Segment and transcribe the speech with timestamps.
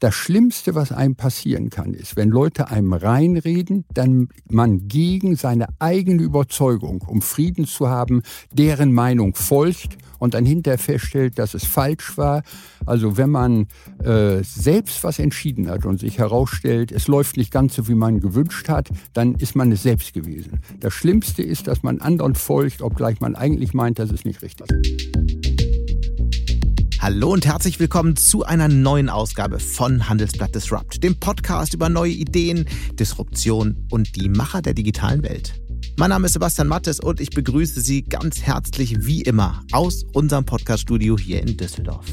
[0.00, 5.66] Das Schlimmste, was einem passieren kann, ist, wenn Leute einem reinreden, dann man gegen seine
[5.78, 11.66] eigene Überzeugung, um Frieden zu haben, deren Meinung folgt und dann hinterher feststellt, dass es
[11.66, 12.42] falsch war.
[12.86, 13.66] Also wenn man
[14.02, 18.20] äh, selbst was entschieden hat und sich herausstellt, es läuft nicht ganz so, wie man
[18.20, 20.60] gewünscht hat, dann ist man es selbst gewesen.
[20.78, 24.70] Das Schlimmste ist, dass man anderen folgt, obgleich man eigentlich meint, dass es nicht richtig
[24.70, 25.39] ist.
[27.02, 32.12] Hallo und herzlich willkommen zu einer neuen Ausgabe von Handelsblatt Disrupt, dem Podcast über neue
[32.12, 35.54] Ideen, Disruption und die Macher der digitalen Welt.
[35.96, 40.44] Mein Name ist Sebastian Mattes und ich begrüße Sie ganz herzlich wie immer aus unserem
[40.44, 42.04] Podcaststudio hier in Düsseldorf.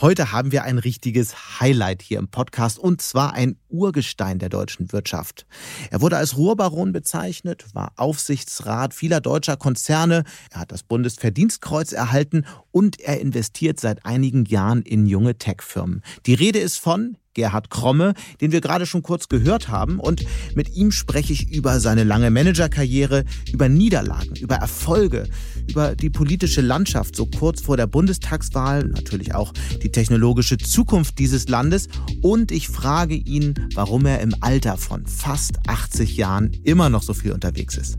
[0.00, 4.92] Heute haben wir ein richtiges Highlight hier im Podcast und zwar ein Urgestein der deutschen
[4.92, 5.44] Wirtschaft.
[5.90, 12.46] Er wurde als Ruhrbaron bezeichnet, war Aufsichtsrat vieler deutscher Konzerne, er hat das Bundesverdienstkreuz erhalten
[12.72, 16.02] und er investiert seit einigen Jahren in junge Tech-Firmen.
[16.26, 20.00] Die Rede ist von Gerhard Kromme, den wir gerade schon kurz gehört haben.
[20.00, 25.28] Und mit ihm spreche ich über seine lange Managerkarriere, über Niederlagen, über Erfolge,
[25.68, 31.48] über die politische Landschaft so kurz vor der Bundestagswahl, natürlich auch die technologische Zukunft dieses
[31.48, 31.88] Landes.
[32.22, 37.14] Und ich frage ihn, warum er im Alter von fast 80 Jahren immer noch so
[37.14, 37.98] viel unterwegs ist.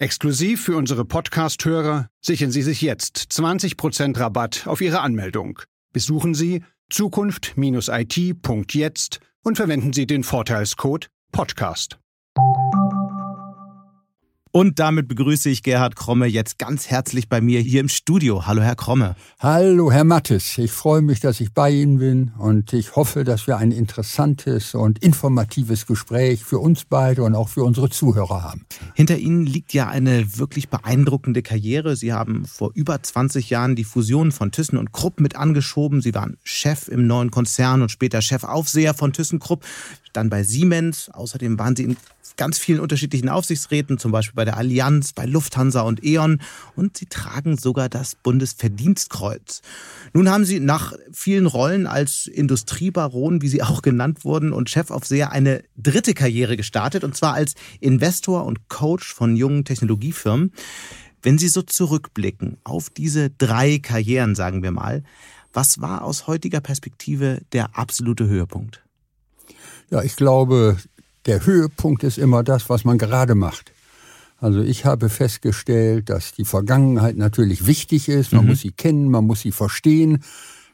[0.00, 5.58] Exklusiv für unsere Podcast-Hörer sichern Sie sich jetzt 20% Rabatt auf Ihre Anmeldung.
[5.92, 11.98] Besuchen Sie zukunft-it.jetzt und verwenden Sie den Vorteilscode Podcast.
[14.50, 18.46] Und damit begrüße ich Gerhard Kromme jetzt ganz herzlich bei mir hier im Studio.
[18.46, 19.14] Hallo, Herr Kromme.
[19.40, 20.56] Hallo, Herr Mattes.
[20.56, 24.74] Ich freue mich, dass ich bei Ihnen bin und ich hoffe, dass wir ein interessantes
[24.74, 28.64] und informatives Gespräch für uns beide und auch für unsere Zuhörer haben.
[28.94, 31.96] Hinter Ihnen liegt ja eine wirklich beeindruckende Karriere.
[31.96, 36.00] Sie haben vor über 20 Jahren die Fusion von Thyssen und Krupp mit angeschoben.
[36.00, 39.64] Sie waren Chef im neuen Konzern und später Chefaufseher von ThyssenKrupp,
[40.12, 41.10] dann bei Siemens.
[41.10, 41.96] Außerdem waren Sie in
[42.36, 46.40] ganz vielen unterschiedlichen Aufsichtsräten, zum Beispiel bei der Allianz, bei Lufthansa und E.ON.
[46.76, 49.60] Und sie tragen sogar das Bundesverdienstkreuz.
[50.14, 55.32] Nun haben sie nach vielen Rollen als Industriebaron, wie sie auch genannt wurden, und Chefaufseher
[55.32, 60.52] eine dritte Karriere gestartet, und zwar als Investor und Coach von jungen Technologiefirmen.
[61.20, 65.02] Wenn Sie so zurückblicken auf diese drei Karrieren, sagen wir mal,
[65.52, 68.84] was war aus heutiger Perspektive der absolute Höhepunkt?
[69.90, 70.76] Ja, ich glaube,
[71.26, 73.72] der Höhepunkt ist immer das, was man gerade macht.
[74.40, 78.32] Also ich habe festgestellt, dass die Vergangenheit natürlich wichtig ist.
[78.32, 78.50] Man mhm.
[78.50, 80.22] muss sie kennen, man muss sie verstehen.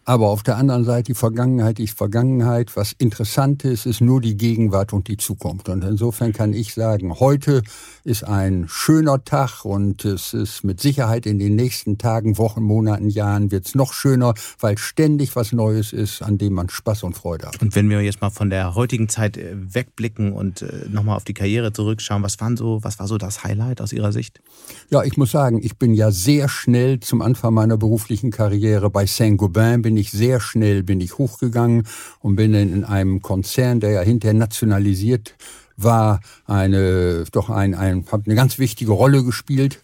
[0.07, 2.77] Aber auf der anderen Seite, die Vergangenheit ist Vergangenheit.
[2.77, 5.69] Was interessant ist, ist nur die Gegenwart und die Zukunft.
[5.69, 7.63] Und insofern kann ich sagen, heute
[8.05, 13.09] ist ein schöner Tag und es ist mit Sicherheit in den nächsten Tagen, Wochen, Monaten,
[13.09, 17.17] Jahren wird es noch schöner, weil ständig was Neues ist, an dem man Spaß und
[17.17, 17.63] Freude hat.
[17.63, 21.25] Und wenn wir jetzt mal von der heutigen Zeit äh, wegblicken und äh, nochmal auf
[21.25, 24.41] die Karriere zurückschauen, was, waren so, was war so das Highlight aus Ihrer Sicht?
[24.91, 29.07] Ja, ich muss sagen, ich bin ja sehr schnell zum Anfang meiner beruflichen Karriere bei
[29.07, 31.87] Saint-Gobain bin ich sehr schnell bin ich hochgegangen
[32.21, 35.35] und bin in einem Konzern, der ja hinterher nationalisiert
[35.77, 39.81] war, eine doch ein, ein habe eine ganz wichtige Rolle gespielt,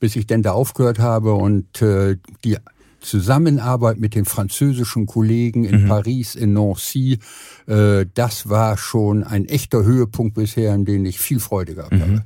[0.00, 2.58] bis ich denn da aufgehört habe und äh, die
[3.00, 5.88] Zusammenarbeit mit den französischen Kollegen in mhm.
[5.88, 7.18] Paris, in Nancy,
[7.66, 12.00] äh, das war schon ein echter Höhepunkt bisher, an den ich viel Freude gehabt mhm.
[12.00, 12.24] habe.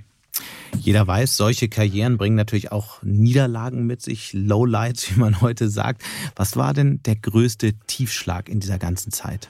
[0.78, 6.02] Jeder weiß, solche Karrieren bringen natürlich auch Niederlagen mit sich, Lowlights, wie man heute sagt.
[6.36, 9.48] Was war denn der größte Tiefschlag in dieser ganzen Zeit?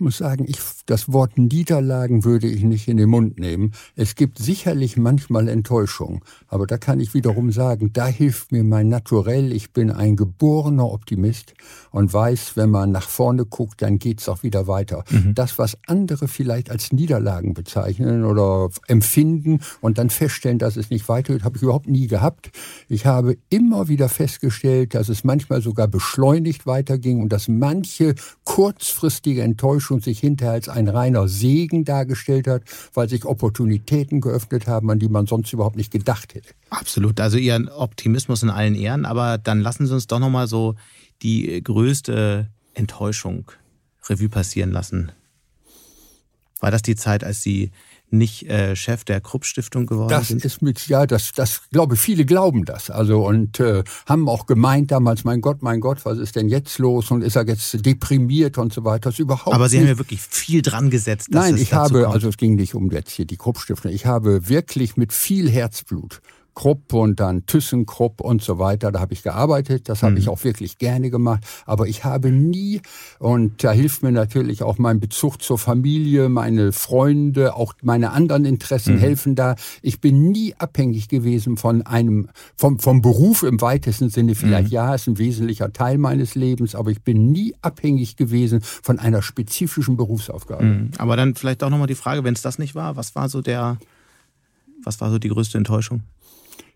[0.00, 0.56] Ich muss sagen, ich,
[0.86, 3.72] das Wort Niederlagen würde ich nicht in den Mund nehmen.
[3.96, 8.88] Es gibt sicherlich manchmal Enttäuschung, aber da kann ich wiederum sagen, da hilft mir mein
[8.88, 9.52] Naturell.
[9.52, 11.52] Ich bin ein geborener Optimist
[11.90, 15.04] und weiß, wenn man nach vorne guckt, dann geht's auch wieder weiter.
[15.10, 15.34] Mhm.
[15.34, 21.10] Das, was andere vielleicht als Niederlagen bezeichnen oder empfinden und dann feststellen, dass es nicht
[21.10, 22.52] weitergeht, habe ich überhaupt nie gehabt.
[22.88, 28.14] Ich habe immer wieder festgestellt, dass es manchmal sogar beschleunigt weiterging und dass manche
[28.44, 32.62] kurzfristige Enttäuschung schon sich hinterher als ein reiner Segen dargestellt hat,
[32.94, 36.50] weil sich Opportunitäten geöffnet haben, an die man sonst überhaupt nicht gedacht hätte.
[36.70, 37.20] Absolut.
[37.20, 40.76] Also Ihr Optimismus in allen Ehren, aber dann lassen Sie uns doch nochmal so
[41.22, 43.50] die größte Enttäuschung
[44.08, 45.10] Revue passieren lassen?
[46.60, 47.72] War das die Zeit, als Sie
[48.12, 50.44] nicht äh, Chef der Krupp Stiftung geworden das sind?
[50.44, 52.90] Das ist mit, ja, das, das glaube viele glauben das.
[52.90, 56.78] Also und äh, haben auch gemeint damals, mein Gott, mein Gott, was ist denn jetzt
[56.78, 57.10] los?
[57.10, 59.10] Und ist er jetzt deprimiert und so weiter?
[59.10, 59.86] Das ist überhaupt Aber Sie nicht.
[59.86, 61.28] haben ja wirklich viel dran gesetzt.
[61.30, 62.14] Dass Nein, es ich habe, kommt.
[62.14, 63.90] also es ging nicht um jetzt hier die Krupp Stiftung.
[63.92, 66.20] Ich habe wirklich mit viel Herzblut
[66.54, 68.92] Krupp und dann ThyssenKrupp und so weiter.
[68.92, 70.18] Da habe ich gearbeitet, das habe Mhm.
[70.18, 71.44] ich auch wirklich gerne gemacht.
[71.66, 72.80] Aber ich habe nie,
[73.18, 78.44] und da hilft mir natürlich auch mein Bezug zur Familie, meine Freunde, auch meine anderen
[78.44, 79.00] Interessen Mhm.
[79.00, 79.54] helfen da.
[79.82, 84.34] Ich bin nie abhängig gewesen von einem, vom, vom Beruf im weitesten Sinne.
[84.34, 84.72] Vielleicht Mhm.
[84.74, 89.22] ja, ist ein wesentlicher Teil meines Lebens, aber ich bin nie abhängig gewesen von einer
[89.22, 90.64] spezifischen Berufsaufgabe.
[90.64, 90.90] Mhm.
[90.98, 93.40] Aber dann vielleicht auch nochmal die Frage, wenn es das nicht war, was war so
[93.40, 93.78] der,
[94.82, 96.02] was war so die größte Enttäuschung?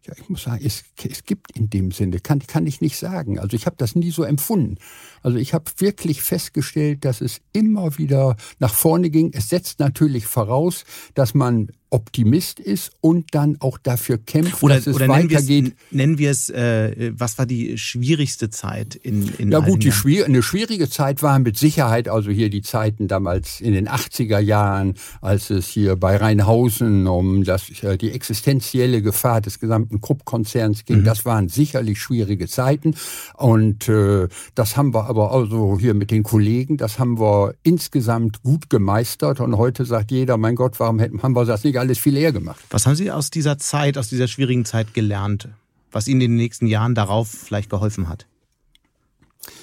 [0.07, 3.39] Ja, ich muss sagen, es, es gibt in dem Sinne, kann, kann ich nicht sagen.
[3.39, 4.77] Also ich habe das nie so empfunden.
[5.23, 9.33] Also ich habe wirklich festgestellt, dass es immer wieder nach vorne ging.
[9.33, 10.85] Es setzt natürlich voraus,
[11.15, 15.39] dass man Optimist ist und dann auch dafür kämpft, Oder, dass es oder nennen wir
[15.39, 15.77] es, weitergeht.
[15.91, 20.25] nennen wir es äh, was war die schwierigste Zeit in, in Ja gut, die schwier
[20.25, 24.95] eine schwierige Zeit war mit Sicherheit, also hier die Zeiten damals in den 80er Jahren,
[25.21, 31.05] als es hier bei Rheinhausen um das, äh, die existenzielle Gefahr des gesamten Krupp-Konzerns ging.
[31.05, 32.95] Das waren sicherlich schwierige Zeiten
[33.35, 38.43] und äh, das haben wir aber also hier mit den Kollegen, das haben wir insgesamt
[38.43, 41.99] gut gemeistert und heute sagt jeder, mein Gott, warum hätten, haben wir das nicht alles
[41.99, 42.65] viel eher gemacht?
[42.71, 45.49] Was haben Sie aus dieser Zeit, aus dieser schwierigen Zeit gelernt,
[45.93, 48.27] was Ihnen in den nächsten Jahren darauf vielleicht geholfen hat?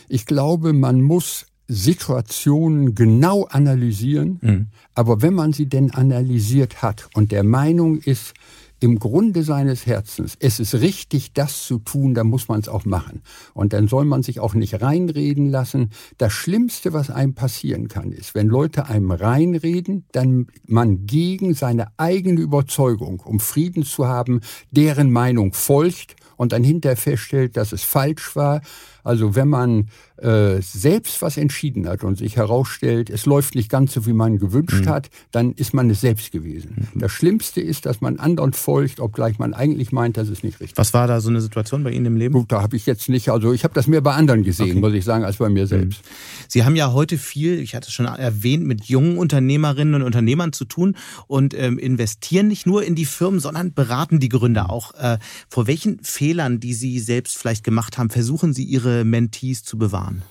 [0.08, 7.32] Ich glaube, man muss Situationen genau analysieren, aber wenn man sie denn analysiert hat und
[7.32, 8.34] der Meinung ist,
[8.82, 12.84] im Grunde seines Herzens, es ist richtig, das zu tun, dann muss man es auch
[12.84, 13.22] machen.
[13.54, 15.92] Und dann soll man sich auch nicht reinreden lassen.
[16.18, 21.88] Das Schlimmste, was einem passieren kann, ist, wenn Leute einem reinreden, dann man gegen seine
[21.98, 24.42] eigene Überzeugung, um Frieden zu haben,
[24.72, 28.62] deren Meinung folgt und dann hinterher feststellt, dass es falsch war.
[29.04, 29.88] Also wenn man
[30.18, 34.38] äh, selbst was entschieden hat und sich herausstellt, es läuft nicht ganz so, wie man
[34.38, 36.88] gewünscht hat, dann ist man es selbst gewesen.
[36.96, 40.78] Das Schlimmste ist, dass man anderen folgt, obgleich man eigentlich meint, das ist nicht richtig.
[40.78, 42.34] Was war da so eine Situation bei Ihnen im Leben?
[42.36, 44.94] Gut, da habe ich jetzt nicht, also ich habe das mehr bei anderen gesehen, muss
[44.94, 46.02] ich sagen, als bei mir selbst.
[46.48, 50.54] Sie haben ja heute viel, ich hatte es schon erwähnt, mit jungen Unternehmerinnen und Unternehmern
[50.54, 50.96] zu tun
[51.28, 54.94] und ähm, investieren nicht nur in die Firmen, sondern beraten die Gründer auch.
[54.96, 55.18] Äh,
[55.50, 60.24] vor welchen Fehlern, die Sie selbst vielleicht gemacht haben, versuchen Sie Ihre Mentees zu bewahren?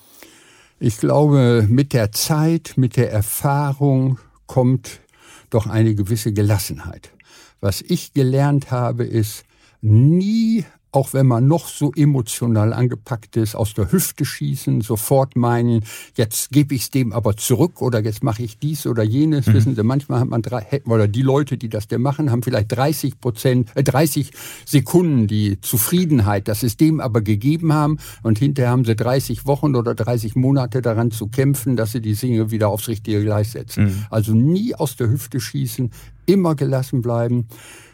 [0.79, 5.01] Ich glaube, mit der Zeit, mit der Erfahrung kommt
[5.49, 7.11] doch eine gewisse Gelassenheit.
[7.59, 9.43] Was ich gelernt habe, ist
[9.81, 15.85] nie auch wenn man noch so emotional angepackt ist, aus der Hüfte schießen, sofort meinen,
[16.15, 19.47] jetzt gebe ich es dem aber zurück oder jetzt mache ich dies oder jenes.
[19.47, 19.53] Mhm.
[19.53, 22.71] Wissen Sie, manchmal hat man drei, oder die Leute, die das denn machen, haben vielleicht
[22.71, 24.31] 30 Prozent, äh, 30
[24.65, 29.75] Sekunden die Zufriedenheit, dass es dem aber gegeben haben und hinterher haben sie 30 Wochen
[29.75, 33.85] oder 30 Monate daran zu kämpfen, dass sie die Dinge wieder aufs richtige Gleis setzen.
[33.85, 34.05] Mhm.
[34.09, 35.91] Also nie aus der Hüfte schießen,
[36.25, 37.47] immer gelassen bleiben.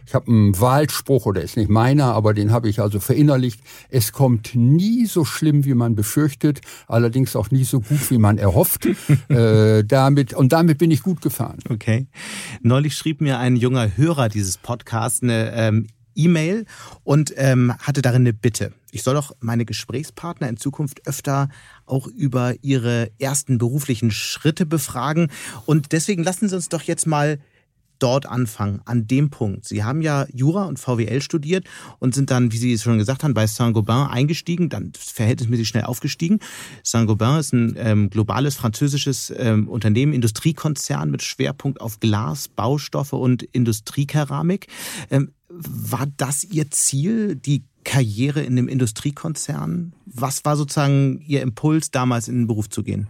[0.07, 3.59] Ich habe einen Wahlspruch, oder ist nicht meiner, aber den habe ich also verinnerlicht.
[3.89, 8.37] Es kommt nie so schlimm, wie man befürchtet, allerdings auch nie so gut, wie man
[8.37, 8.87] erhofft.
[9.27, 11.59] äh, damit, und damit bin ich gut gefahren.
[11.69, 12.07] Okay.
[12.61, 16.65] Neulich schrieb mir ein junger Hörer dieses Podcasts eine ähm, E-Mail
[17.03, 18.71] und ähm, hatte darin eine Bitte.
[18.91, 21.49] Ich soll doch meine Gesprächspartner in Zukunft öfter
[21.85, 25.29] auch über ihre ersten beruflichen Schritte befragen.
[25.65, 27.39] Und deswegen lassen Sie uns doch jetzt mal
[27.99, 29.65] dort anfangen, an dem Punkt.
[29.65, 31.65] Sie haben ja Jura und VWL studiert
[31.99, 35.83] und sind dann, wie Sie es schon gesagt haben, bei Saint-Gobain eingestiegen, dann verhältnismäßig schnell
[35.83, 36.39] aufgestiegen.
[36.83, 43.43] Saint-Gobain ist ein ähm, globales französisches ähm, Unternehmen, Industriekonzern mit Schwerpunkt auf Glas, Baustoffe und
[43.43, 44.67] Industriekeramik.
[45.09, 49.93] Ähm, war das Ihr Ziel, die Karriere in einem Industriekonzern?
[50.05, 53.07] Was war sozusagen Ihr Impuls, damals in den Beruf zu gehen?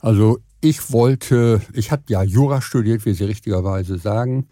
[0.00, 4.48] Also ich wollte, ich hatte ja Jura studiert, wie Sie richtigerweise sagen,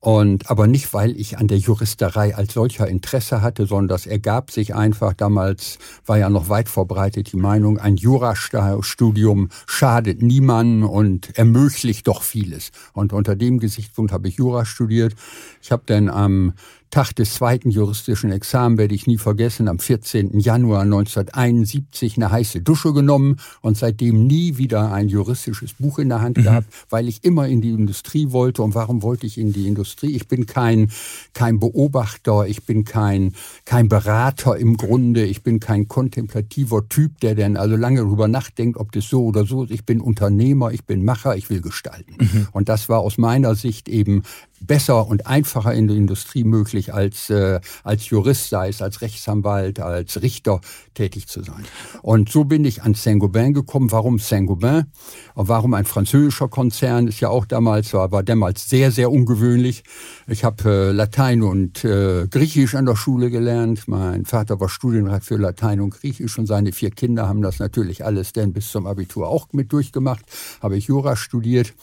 [0.00, 4.52] und aber nicht, weil ich an der Juristerei als solcher Interesse hatte, sondern das ergab
[4.52, 5.12] sich einfach.
[5.12, 12.22] Damals war ja noch weit verbreitet die Meinung, ein Jurastudium schadet niemandem und ermöglicht doch
[12.22, 12.70] vieles.
[12.92, 15.14] Und unter dem Gesichtspunkt habe ich Jura studiert.
[15.60, 16.52] Ich habe dann am
[16.90, 20.40] Tag des zweiten juristischen Examens werde ich nie vergessen, am 14.
[20.40, 26.22] Januar 1971 eine heiße Dusche genommen und seitdem nie wieder ein juristisches Buch in der
[26.22, 26.44] Hand mhm.
[26.44, 28.62] gehabt, weil ich immer in die Industrie wollte.
[28.62, 30.16] Und warum wollte ich in die Industrie?
[30.16, 30.90] Ich bin kein,
[31.34, 33.34] kein Beobachter, ich bin kein,
[33.66, 38.78] kein Berater im Grunde, ich bin kein kontemplativer Typ, der dann also lange darüber nachdenkt,
[38.78, 39.72] ob das so oder so ist.
[39.72, 42.16] Ich bin Unternehmer, ich bin Macher, ich will gestalten.
[42.18, 42.48] Mhm.
[42.52, 44.22] Und das war aus meiner Sicht eben
[44.60, 49.80] besser und einfacher in der Industrie möglich als äh, als Jurist, sei es als Rechtsanwalt,
[49.80, 50.60] als Richter
[50.94, 51.64] tätig zu sein.
[52.02, 53.90] Und so bin ich an Saint-Gobain gekommen.
[53.92, 54.86] Warum Saint-Gobain?
[55.34, 57.06] Warum ein französischer Konzern?
[57.06, 59.84] Ist ja auch damals, war, war damals sehr, sehr ungewöhnlich.
[60.26, 63.86] Ich habe äh, Latein und äh, Griechisch an der Schule gelernt.
[63.86, 68.04] Mein Vater war Studienrat für Latein und Griechisch und seine vier Kinder haben das natürlich
[68.04, 70.24] alles denn bis zum Abitur auch mit durchgemacht.
[70.60, 71.74] Habe ich Jura studiert.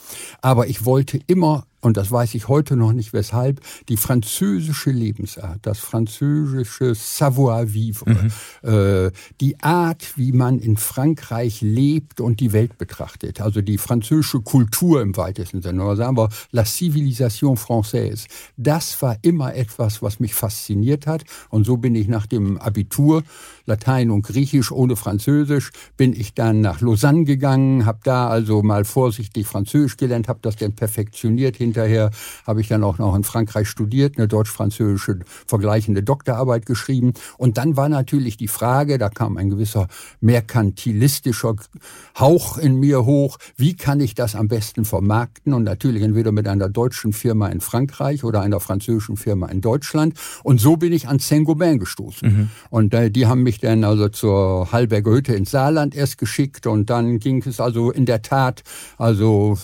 [0.42, 5.60] Aber ich wollte immer und das weiß ich heute noch nicht weshalb, die französische Lebensart,
[5.62, 8.30] das französische Savoir-vivre,
[8.64, 8.68] mhm.
[8.68, 14.40] äh, die Art, wie man in Frankreich lebt und die Welt betrachtet, also die französische
[14.40, 18.26] Kultur im weitesten Sinne, oder sagen wir la civilisation française,
[18.56, 21.22] das war immer etwas, was mich fasziniert hat.
[21.50, 23.22] Und so bin ich nach dem Abitur
[23.66, 28.84] Latein und Griechisch ohne Französisch, bin ich dann nach Lausanne gegangen, habe da also mal
[28.84, 31.56] vorsichtig Französisch gelernt, habe das dann perfektioniert.
[31.56, 32.10] Hinterher
[32.46, 37.12] habe ich dann auch noch in Frankreich studiert, eine deutsch-französische vergleichende Doktorarbeit geschrieben.
[37.38, 39.88] Und dann war natürlich die Frage, da kam ein gewisser
[40.20, 41.56] merkantilistischer
[42.18, 45.52] Hauch in mir hoch, wie kann ich das am besten vermarkten?
[45.52, 50.14] Und natürlich entweder mit einer deutschen Firma in Frankreich oder einer französischen Firma in Deutschland.
[50.42, 52.28] Und so bin ich an Saint-Gobain gestoßen.
[52.28, 52.48] Mhm.
[52.70, 56.66] Und äh, die haben mich mich dann also zur Hallberger Hütte ins Saarland erst geschickt
[56.66, 58.62] und dann ging es also in der Tat,
[58.98, 59.56] also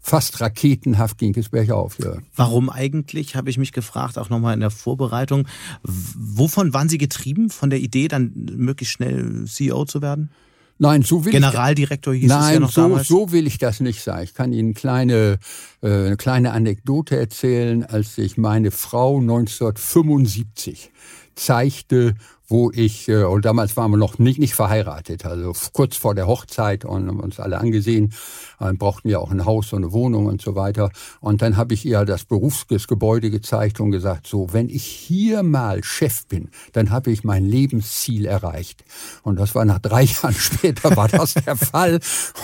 [0.00, 1.98] fast raketenhaft ging es bergauf.
[2.02, 2.14] Ja.
[2.36, 5.46] Warum eigentlich, habe ich mich gefragt, auch nochmal in der Vorbereitung.
[5.82, 10.30] Wovon waren Sie getrieben, von der Idee, dann möglichst schnell CEO zu werden?
[10.78, 13.06] Nein, so will Generaldirektor hieß nein, es ja noch so, damals.
[13.06, 14.24] so will ich das nicht sein.
[14.24, 15.38] Ich kann Ihnen eine kleine,
[15.80, 20.90] äh, eine kleine Anekdote erzählen, als ich meine Frau 1975
[21.34, 22.14] zeigte,
[22.52, 26.26] wo ich, äh, und damals waren wir noch nicht, nicht verheiratet, also kurz vor der
[26.26, 28.12] Hochzeit und haben uns alle angesehen,
[28.60, 30.90] äh, brauchten ja auch ein Haus und eine Wohnung und so weiter.
[31.20, 35.82] Und dann habe ich ihr das Berufsgebäude gezeigt und gesagt, so, wenn ich hier mal
[35.82, 38.84] Chef bin, dann habe ich mein Lebensziel erreicht.
[39.22, 42.00] Und das war nach drei Jahren später war das der Fall.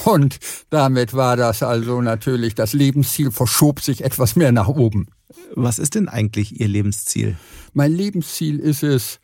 [0.07, 0.39] Und
[0.71, 5.09] damit war das also natürlich, das Lebensziel verschob sich etwas mehr nach oben.
[5.55, 7.37] Was ist denn eigentlich Ihr Lebensziel?
[7.75, 9.21] Mein Lebensziel ist es,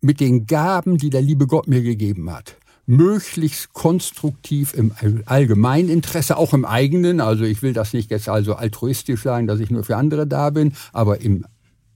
[0.00, 4.92] mit den Gaben, die der liebe Gott mir gegeben hat, möglichst konstruktiv im
[5.26, 9.60] allgemeinen Interesse, auch im eigenen, also ich will das nicht jetzt also altruistisch sagen, dass
[9.60, 11.44] ich nur für andere da bin, aber im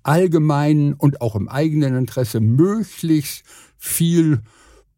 [0.03, 3.45] allgemeinen und auch im eigenen Interesse möglichst
[3.79, 4.43] viel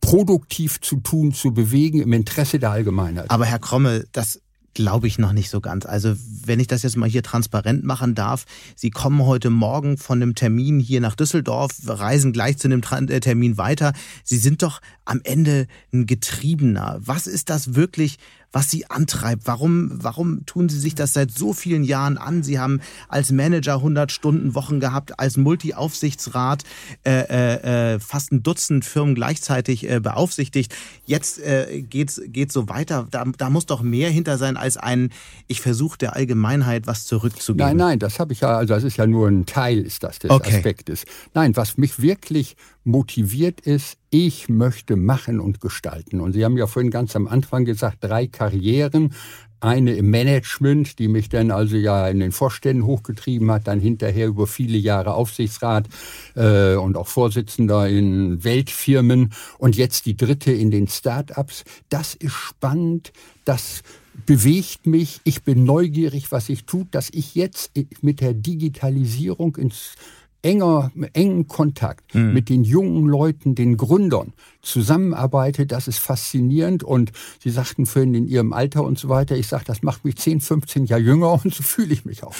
[0.00, 3.30] produktiv zu tun, zu bewegen im Interesse der Allgemeinheit.
[3.30, 4.40] Aber Herr Kromme, das
[4.76, 5.86] glaube ich noch nicht so ganz.
[5.86, 6.14] Also
[6.44, 8.44] wenn ich das jetzt mal hier transparent machen darf,
[8.76, 13.20] Sie kommen heute Morgen von einem Termin hier nach Düsseldorf, reisen gleich zu einem äh,
[13.20, 13.94] Termin weiter.
[14.22, 17.00] Sie sind doch am Ende ein Getriebener.
[17.00, 18.18] Was ist das wirklich,
[18.52, 19.46] was Sie antreibt.
[19.46, 22.42] Warum, warum tun Sie sich das seit so vielen Jahren an?
[22.42, 26.64] Sie haben als Manager 100 Stunden Wochen gehabt, als Multi-Aufsichtsrat
[27.04, 30.74] äh, äh, äh, fast ein Dutzend Firmen gleichzeitig äh, beaufsichtigt.
[31.04, 33.06] Jetzt äh, geht's geht's so weiter.
[33.10, 35.10] Da, da muss doch mehr hinter sein als ein,
[35.48, 37.66] ich versuche der Allgemeinheit was zurückzugeben.
[37.66, 40.18] Nein, nein, das habe ich ja, also das ist ja nur ein Teil ist das
[40.18, 40.56] des okay.
[40.56, 41.04] Aspektes.
[41.34, 46.20] Nein, was mich wirklich motiviert ist, ich möchte machen und gestalten.
[46.20, 49.12] Und Sie haben ja vorhin ganz am Anfang gesagt, drei Karrieren.
[49.58, 54.28] Eine im Management, die mich dann also ja in den Vorständen hochgetrieben hat, dann hinterher
[54.28, 55.88] über viele Jahre Aufsichtsrat
[56.34, 61.64] äh, und auch Vorsitzender in Weltfirmen und jetzt die dritte in den Start-ups.
[61.88, 63.12] Das ist spannend,
[63.44, 63.82] das
[64.26, 69.94] bewegt mich, ich bin neugierig, was ich tue, dass ich jetzt mit der Digitalisierung ins
[70.46, 72.32] enger, engen Kontakt mhm.
[72.32, 76.84] mit den jungen Leuten, den Gründern zusammenarbeitet, das ist faszinierend.
[76.84, 77.10] Und
[77.42, 80.40] Sie sagten vorhin in Ihrem Alter und so weiter, ich sage, das macht mich 10,
[80.40, 82.34] 15 Jahre jünger und so fühle ich mich auch.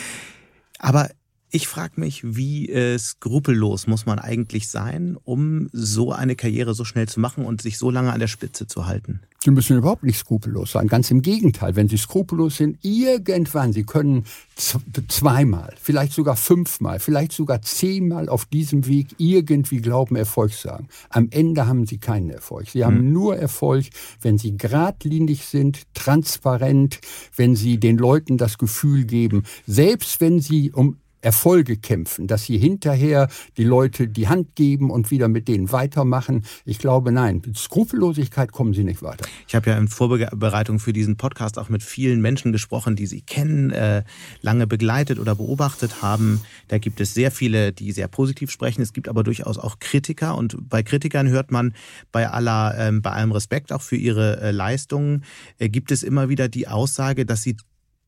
[0.78, 1.10] Aber
[1.54, 6.84] ich frage mich, wie äh, skrupellos muss man eigentlich sein, um so eine Karriere so
[6.84, 9.20] schnell zu machen und sich so lange an der Spitze zu halten?
[9.44, 10.88] Sie müssen überhaupt nicht skrupellos sein.
[10.88, 11.76] Ganz im Gegenteil.
[11.76, 14.24] Wenn Sie skrupellos sind, irgendwann, Sie können
[14.56, 20.88] zweimal, vielleicht sogar fünfmal, vielleicht sogar zehnmal auf diesem Weg irgendwie glauben, Erfolg sagen.
[21.10, 22.70] Am Ende haben Sie keinen Erfolg.
[22.70, 23.12] Sie haben hm.
[23.12, 23.84] nur Erfolg,
[24.22, 27.00] wenn Sie geradlinig sind, transparent,
[27.36, 32.58] wenn Sie den Leuten das Gefühl geben, selbst wenn Sie um Erfolge kämpfen, dass sie
[32.58, 36.44] hinterher die Leute die Hand geben und wieder mit denen weitermachen.
[36.64, 39.26] Ich glaube, nein, mit Skrupellosigkeit kommen sie nicht weiter.
[39.48, 43.22] Ich habe ja in Vorbereitung für diesen Podcast auch mit vielen Menschen gesprochen, die Sie
[43.22, 44.04] kennen, äh,
[44.42, 46.40] lange begleitet oder beobachtet haben.
[46.68, 48.82] Da gibt es sehr viele, die sehr positiv sprechen.
[48.82, 51.74] Es gibt aber durchaus auch Kritiker und bei Kritikern hört man
[52.12, 55.24] bei aller, äh, bei allem Respekt auch für ihre äh, Leistungen,
[55.58, 57.56] äh, gibt es immer wieder die Aussage, dass sie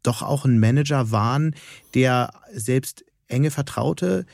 [0.07, 1.55] doch auch ein Manager waren,
[1.95, 4.27] der selbst enge Vertraute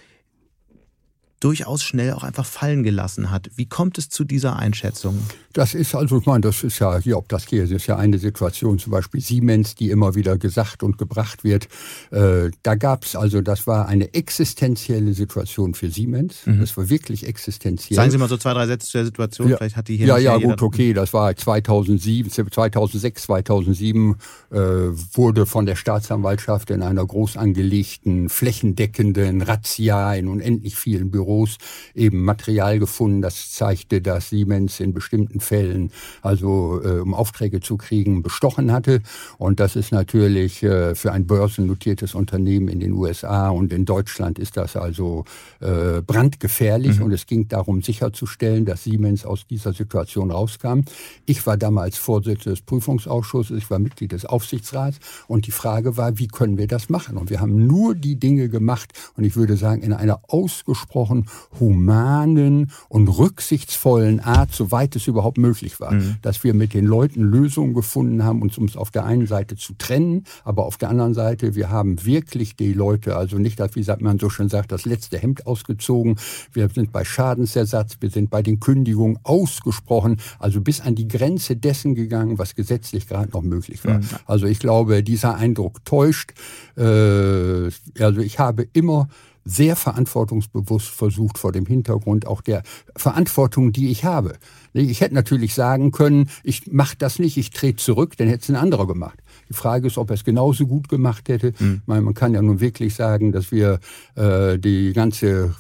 [1.41, 3.50] durchaus schnell auch einfach fallen gelassen hat.
[3.57, 5.21] Wie kommt es zu dieser Einschätzung?
[5.52, 7.97] Das ist also, ich meine, das ist ja hier, ob das hier ist, ist ja
[7.97, 11.68] eine Situation, zum Beispiel Siemens, die immer wieder gesagt und gebracht wird.
[12.11, 16.47] Äh, da gab es also, das war eine existenzielle Situation für Siemens.
[16.47, 16.61] Mhm.
[16.61, 17.97] Das war wirklich existenziell.
[17.97, 19.49] Sagen Sie mal so zwei, drei Sätze zur Situation.
[19.49, 19.56] Ja.
[19.56, 20.06] Vielleicht hat die hier.
[20.06, 20.92] Ja, ja, gut, okay.
[20.92, 24.16] Das war 2007, 2006, 2007
[24.50, 31.59] äh, wurde von der Staatsanwaltschaft in einer groß angelegten, flächendeckenden Razzia in unendlich vielen Büros
[31.94, 35.90] eben Material gefunden, das zeigte, dass Siemens in bestimmten Fällen,
[36.22, 39.00] also äh, um Aufträge zu kriegen, bestochen hatte.
[39.38, 44.38] Und das ist natürlich äh, für ein börsennotiertes Unternehmen in den USA und in Deutschland
[44.38, 45.25] ist das also
[45.61, 46.99] äh, brandgefährlich.
[46.99, 47.04] Mhm.
[47.04, 50.80] Und es ging darum, sicherzustellen, dass Siemens aus dieser Situation rauskam.
[51.26, 56.18] Ich war damals Vorsitzender des Prüfungsausschusses, ich war Mitglied des Aufsichtsrats und die Frage war,
[56.18, 57.16] wie können wir das machen?
[57.16, 61.26] Und wir haben nur die Dinge gemacht und ich würde sagen, in einer ausgesprochen
[61.58, 66.16] humanen und rücksichtsvollen Art, soweit es überhaupt möglich war, mhm.
[66.22, 69.74] dass wir mit den Leuten Lösungen gefunden haben, uns, uns auf der einen Seite zu
[69.74, 74.18] trennen, aber auf der anderen Seite, wir haben wirklich die Leute, also nicht, wie man
[74.18, 76.16] so schön sagt, das letzte Hemd ausgezogen.
[76.52, 81.56] Wir sind bei Schadensersatz, wir sind bei den Kündigungen ausgesprochen, also bis an die Grenze
[81.56, 83.98] dessen gegangen, was gesetzlich gerade noch möglich war.
[83.98, 84.08] Mhm.
[84.26, 86.32] Also ich glaube, dieser Eindruck täuscht.
[86.76, 89.08] Äh, also ich habe immer
[89.44, 92.62] sehr verantwortungsbewusst versucht vor dem Hintergrund auch der
[92.96, 94.34] Verantwortung, die ich habe.
[94.72, 98.49] Ich hätte natürlich sagen können, ich mache das nicht, ich trete zurück, dann hätte es
[98.50, 99.18] ein anderer gemacht.
[99.49, 101.52] Die Frage ist, ob er es genauso gut gemacht hätte.
[101.58, 101.82] Mhm.
[101.87, 103.80] Man kann ja nun wirklich sagen, dass wir
[104.14, 105.54] äh, die ganze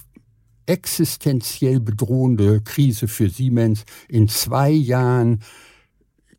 [0.66, 5.40] existenziell bedrohende Krise für Siemens in zwei Jahren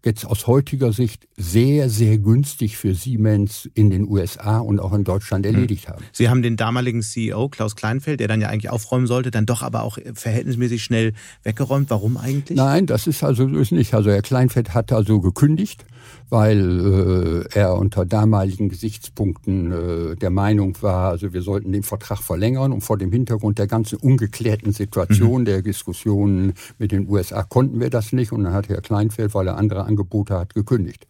[0.03, 5.03] jetzt aus heutiger Sicht sehr, sehr günstig für Siemens in den USA und auch in
[5.03, 5.55] Deutschland hm.
[5.55, 6.03] erledigt haben.
[6.11, 9.61] Sie haben den damaligen CEO Klaus Kleinfeld, der dann ja eigentlich aufräumen sollte, dann doch
[9.61, 11.13] aber auch verhältnismäßig schnell
[11.43, 11.89] weggeräumt.
[11.89, 12.57] Warum eigentlich?
[12.57, 13.93] Nein, das ist also ist nicht.
[13.93, 15.85] Also Herr Kleinfeld hat also gekündigt
[16.33, 22.23] weil äh, er unter damaligen Gesichtspunkten äh, der Meinung war, also wir sollten den Vertrag
[22.23, 25.45] verlängern und vor dem Hintergrund der ganzen ungeklärten Situation mhm.
[25.45, 29.45] der Diskussionen mit den USA konnten wir das nicht und dann hat Herr Kleinfeld, weil
[29.45, 31.05] er andere Angebote hat, gekündigt.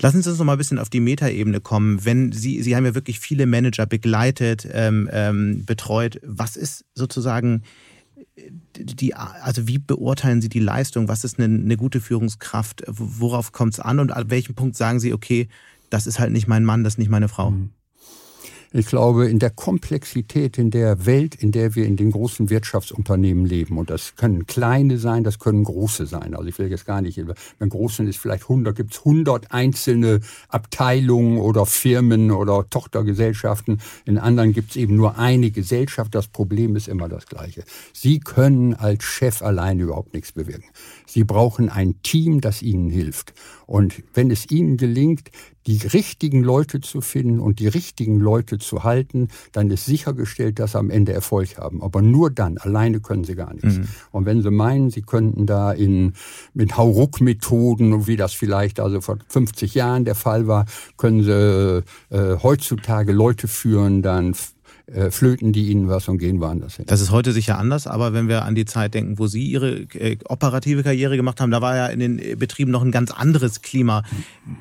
[0.00, 2.04] Lassen Sie uns noch mal ein bisschen auf die Metaebene kommen.
[2.04, 6.20] Wenn Sie, Sie haben ja wirklich viele Manager begleitet, ähm, ähm, betreut.
[6.22, 7.64] Was ist sozusagen
[8.76, 11.08] die, also wie beurteilen Sie die Leistung?
[11.08, 12.82] Was ist eine, eine gute Führungskraft?
[12.86, 14.00] Worauf kommt es an?
[14.00, 15.48] Und an welchem Punkt sagen Sie, okay,
[15.90, 17.52] das ist halt nicht mein Mann, das ist nicht meine Frau?
[17.52, 17.70] Mhm.
[18.76, 23.46] Ich glaube, in der Komplexität in der Welt, in der wir in den großen Wirtschaftsunternehmen
[23.46, 26.34] leben, und das können kleine sein, das können große sein.
[26.34, 27.22] Also ich will jetzt gar nicht,
[27.60, 33.80] wenn großen ist vielleicht 100, gibt es 100 einzelne Abteilungen oder Firmen oder Tochtergesellschaften.
[34.06, 36.12] In anderen gibt es eben nur eine Gesellschaft.
[36.12, 37.62] Das Problem ist immer das gleiche.
[37.92, 40.70] Sie können als Chef alleine überhaupt nichts bewirken.
[41.14, 43.34] Sie brauchen ein Team, das ihnen hilft.
[43.66, 45.30] Und wenn es ihnen gelingt,
[45.68, 50.72] die richtigen Leute zu finden und die richtigen Leute zu halten, dann ist sichergestellt, dass
[50.72, 51.84] sie am Ende Erfolg haben.
[51.84, 53.78] Aber nur dann, alleine können sie gar nichts.
[53.78, 53.88] Mhm.
[54.10, 56.14] Und wenn sie meinen, sie könnten da in,
[56.52, 62.38] mit Hauruck-Methoden, wie das vielleicht also vor 50 Jahren der Fall war, können sie äh,
[62.42, 64.34] heutzutage Leute führen, dann
[64.86, 66.84] äh, flöten die ihnen was und gehen woanders hin.
[66.86, 69.86] Das ist heute sicher anders, aber wenn wir an die Zeit denken, wo Sie Ihre
[69.94, 73.62] äh, operative Karriere gemacht haben, da war ja in den Betrieben noch ein ganz anderes
[73.62, 74.02] Klima.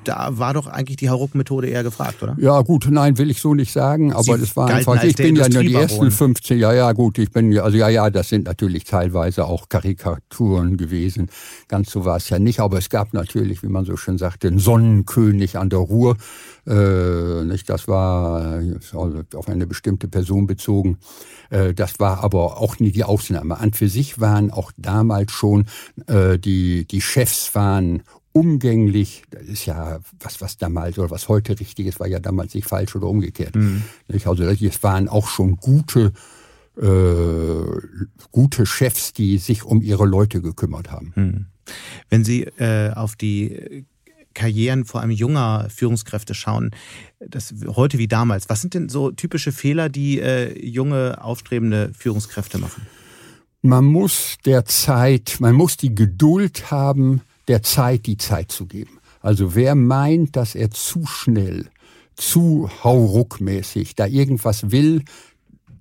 [0.06, 2.38] Da war doch eigentlich die Hauruck-Methode eher gefragt, oder?
[2.40, 5.50] Ja, gut, nein, will ich so nicht sagen, aber das war einfach, ich bin ja
[5.50, 8.86] nur die ersten 15, ja, ja, gut, ich bin, also ja, ja, das sind natürlich
[8.86, 11.30] teilweise auch Karikaturen gewesen.
[11.68, 14.48] Ganz so war es ja nicht, aber es gab natürlich, wie man so schön sagte,
[14.48, 16.16] einen Sonnenkönig an der Ruhr.
[16.66, 18.62] Äh, nicht, das war
[18.94, 20.98] also auf eine bestimmte Person bezogen.
[21.50, 23.58] Äh, das war aber auch nie die Ausnahme.
[23.58, 25.66] An für sich waren auch damals schon
[26.08, 31.60] äh, die, die Chefs waren umgänglich, das ist ja was, was damals oder was heute
[31.60, 33.56] richtig ist, war ja damals nicht falsch oder umgekehrt.
[33.56, 33.84] Mhm.
[34.26, 36.14] Also es waren auch schon gute,
[36.76, 41.14] äh, gute Chefs, die sich um ihre Leute gekümmert haben.
[41.16, 41.46] Mhm.
[42.10, 43.86] Wenn Sie äh, auf die
[44.34, 46.72] Karrieren vor allem junger Führungskräfte schauen,
[47.20, 48.50] das heute wie damals.
[48.50, 52.86] Was sind denn so typische Fehler, die äh, junge aufstrebende Führungskräfte machen?
[53.62, 59.00] Man muss der Zeit, man muss die Geduld haben, der Zeit die Zeit zu geben.
[59.22, 61.70] Also wer meint, dass er zu schnell,
[62.16, 65.04] zu hauruckmäßig da irgendwas will,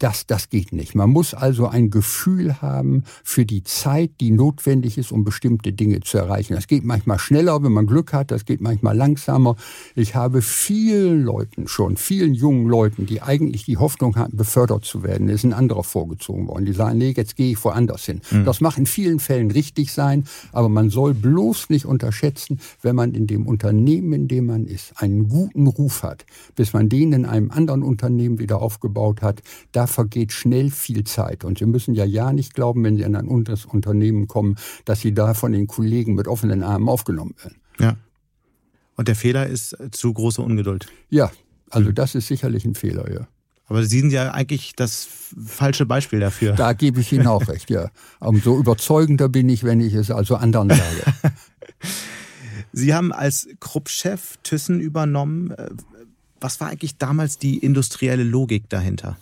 [0.02, 0.96] das, das geht nicht.
[0.96, 6.00] Man muss also ein Gefühl haben für die Zeit, die notwendig ist, um bestimmte Dinge
[6.00, 6.54] zu erreichen.
[6.54, 9.54] Das geht manchmal schneller, wenn man Glück hat, das geht manchmal langsamer.
[9.94, 15.04] Ich habe vielen Leuten schon, vielen jungen Leuten, die eigentlich die Hoffnung hatten, befördert zu
[15.04, 16.64] werden, ist ein anderer vorgezogen worden.
[16.64, 18.22] Die sagen, nee, jetzt gehe ich woanders hin.
[18.32, 18.44] Mhm.
[18.44, 23.14] Das mag in vielen Fällen richtig sein, aber man soll bloß nicht unterschätzen, wenn man
[23.14, 27.24] in dem Unternehmen, in dem man ist, einen guten Ruf hat, bis man den in
[27.24, 31.44] einem anderen Unternehmen wieder aufgebaut hat, da vergeht schnell viel Zeit.
[31.44, 35.00] Und Sie müssen ja ja nicht glauben, wenn Sie in ein anderes Unternehmen kommen, dass
[35.00, 37.56] Sie da von den Kollegen mit offenen Armen aufgenommen werden.
[37.78, 37.96] Ja.
[38.96, 40.86] Und der Fehler ist zu große Ungeduld.
[41.08, 41.30] Ja,
[41.70, 43.26] also das ist sicherlich ein Fehler, ja.
[43.66, 45.08] Aber Sie sind ja eigentlich das
[45.46, 46.52] falsche Beispiel dafür.
[46.52, 47.90] Da gebe ich Ihnen auch recht, ja.
[48.20, 51.34] Umso überzeugender bin ich, wenn ich es also anderen sage.
[52.72, 55.54] Sie haben als Krupp-Chef Thyssen übernommen.
[56.40, 59.16] Was war eigentlich damals die industrielle Logik dahinter?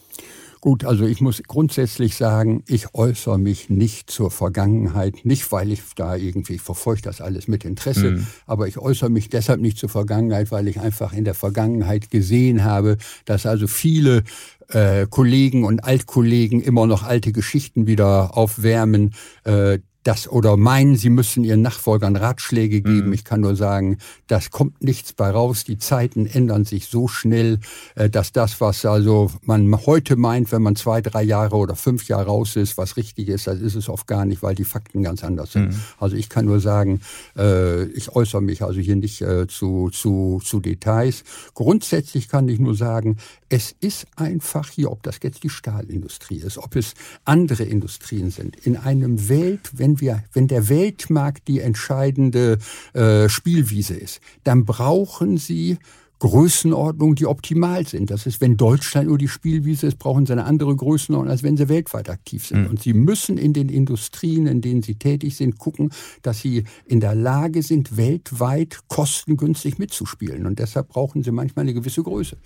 [0.60, 5.80] Gut, also ich muss grundsätzlich sagen, ich äußere mich nicht zur Vergangenheit, nicht weil ich
[5.96, 8.26] da irgendwie ich verfolge das alles mit Interesse, mhm.
[8.46, 12.62] aber ich äußere mich deshalb nicht zur Vergangenheit, weil ich einfach in der Vergangenheit gesehen
[12.62, 14.22] habe, dass also viele
[14.68, 21.10] äh, Kollegen und Altkollegen immer noch alte Geschichten wieder aufwärmen, äh, das oder meinen, sie
[21.10, 23.08] müssen ihren Nachfolgern Ratschläge geben.
[23.08, 23.12] Mhm.
[23.12, 25.64] Ich kann nur sagen, das kommt nichts bei raus.
[25.64, 27.58] Die Zeiten ändern sich so schnell,
[27.96, 32.08] äh, dass das, was also man heute meint, wenn man zwei, drei Jahre oder fünf
[32.08, 35.02] Jahre raus ist, was richtig ist, das ist es oft gar nicht, weil die Fakten
[35.02, 35.68] ganz anders sind.
[35.68, 35.80] Mhm.
[35.98, 37.00] Also ich kann nur sagen,
[37.36, 41.24] äh, ich äußere mich also hier nicht äh, zu, zu, zu Details.
[41.54, 43.18] Grundsätzlich kann ich nur sagen,
[43.50, 48.56] es ist einfach hier, ob das jetzt die Stahlindustrie ist, ob es andere Industrien sind,
[48.64, 52.58] in einem Welt, wenn wir, wenn der Weltmarkt die entscheidende
[52.92, 55.78] äh, Spielwiese ist, dann brauchen sie
[56.20, 58.10] Größenordnungen, die optimal sind.
[58.10, 61.56] Das ist, wenn Deutschland nur die Spielwiese ist, brauchen sie eine andere Größenordnung, als wenn
[61.56, 62.62] sie weltweit aktiv sind.
[62.62, 62.66] Mhm.
[62.68, 65.90] Und sie müssen in den Industrien, in denen sie tätig sind, gucken,
[66.22, 70.46] dass sie in der Lage sind, weltweit kostengünstig mitzuspielen.
[70.46, 72.36] Und deshalb brauchen sie manchmal eine gewisse Größe.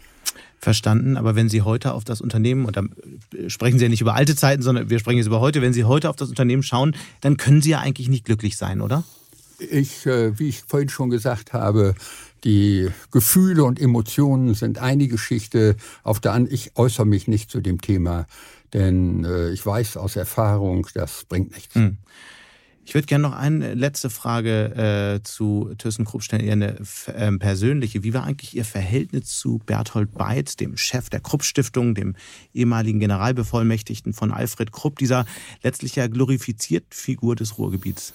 [0.58, 2.82] Verstanden, aber wenn Sie heute auf das Unternehmen, und da
[3.48, 5.84] sprechen Sie ja nicht über alte Zeiten, sondern wir sprechen jetzt über heute, wenn Sie
[5.84, 9.04] heute auf das Unternehmen schauen, dann können Sie ja eigentlich nicht glücklich sein, oder?
[9.58, 11.94] Ich, äh, wie ich vorhin schon gesagt habe,
[12.44, 15.76] die Gefühle und Emotionen sind eine Geschichte.
[16.02, 18.26] Auf der anderen, ich äußere mich nicht zu dem Thema,
[18.72, 21.74] denn äh, ich weiß aus Erfahrung, das bringt nichts.
[21.74, 21.98] Hm.
[22.86, 28.02] Ich würde gerne noch eine letzte Frage äh, zu ThyssenKrupp stellen, eher eine äh, persönliche.
[28.02, 32.14] Wie war eigentlich Ihr Verhältnis zu Berthold Beitz, dem Chef der Krupp-Stiftung, dem
[32.52, 35.24] ehemaligen Generalbevollmächtigten von Alfred Krupp, dieser
[35.62, 38.12] letztlich ja glorifiziert Figur des Ruhrgebiets?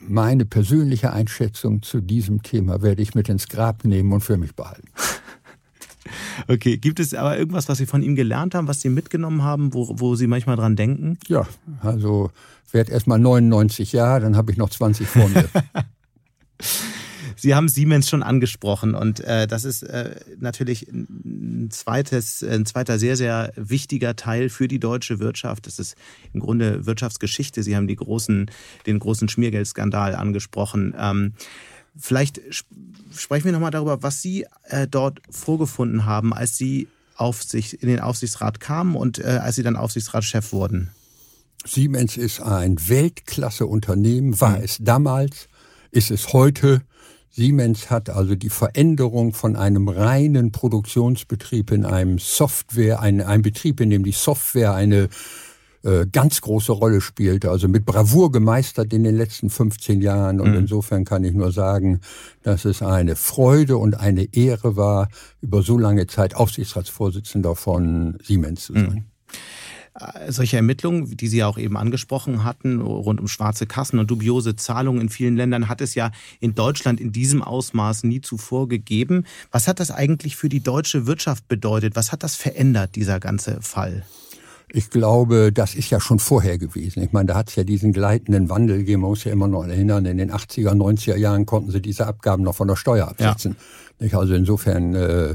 [0.00, 4.54] Meine persönliche Einschätzung zu diesem Thema werde ich mit ins Grab nehmen und für mich
[4.54, 4.88] behalten.
[6.48, 9.74] Okay, gibt es aber irgendwas, was Sie von ihm gelernt haben, was Sie mitgenommen haben,
[9.74, 11.18] wo, wo Sie manchmal dran denken?
[11.28, 11.46] Ja,
[11.82, 12.30] also
[12.72, 15.48] werde erst mal 99 Jahre, dann habe ich noch 20 vor mir.
[17.40, 22.98] Sie haben Siemens schon angesprochen und äh, das ist äh, natürlich ein, zweites, ein zweiter
[22.98, 25.66] sehr, sehr wichtiger Teil für die deutsche Wirtschaft.
[25.66, 25.96] Das ist
[26.34, 27.62] im Grunde Wirtschaftsgeschichte.
[27.62, 28.50] Sie haben die großen,
[28.86, 30.94] den großen Schmiergeldskandal angesprochen.
[30.98, 31.32] Ähm,
[31.96, 32.40] vielleicht
[33.16, 38.00] sprechen wir nochmal darüber, was Sie äh, dort vorgefunden haben, als Sie Aufsicht, in den
[38.00, 40.90] Aufsichtsrat kamen und äh, als Sie dann Aufsichtsratschef wurden.
[41.66, 44.64] Siemens ist ein Weltklasse-Unternehmen, war mhm.
[44.64, 45.48] es damals,
[45.90, 46.82] ist es heute
[47.30, 53.80] Siemens hat also die Veränderung von einem reinen Produktionsbetrieb in einem Software, ein, ein Betrieb,
[53.80, 55.08] in dem die Software eine
[55.82, 60.40] äh, ganz große Rolle spielte, also mit Bravour gemeistert in den letzten 15 Jahren.
[60.40, 60.58] Und mhm.
[60.58, 62.00] insofern kann ich nur sagen,
[62.42, 65.08] dass es eine Freude und eine Ehre war,
[65.40, 68.82] über so lange Zeit Aufsichtsratsvorsitzender von Siemens zu sein.
[68.82, 69.09] Mhm.
[69.98, 74.10] Äh, solche Ermittlungen, die Sie ja auch eben angesprochen hatten, rund um schwarze Kassen und
[74.10, 78.68] dubiose Zahlungen in vielen Ländern, hat es ja in Deutschland in diesem Ausmaß nie zuvor
[78.68, 79.24] gegeben.
[79.50, 81.96] Was hat das eigentlich für die deutsche Wirtschaft bedeutet?
[81.96, 84.04] Was hat das verändert, dieser ganze Fall?
[84.72, 87.02] Ich glaube, das ist ja schon vorher gewesen.
[87.02, 89.02] Ich meine, da hat es ja diesen gleitenden Wandel gegeben.
[89.02, 92.44] Man muss ja immer noch erinnern, in den 80er, 90er Jahren konnten sie diese Abgaben
[92.44, 93.56] noch von der Steuer absetzen.
[93.58, 93.64] Ja.
[94.12, 95.34] Also insofern äh,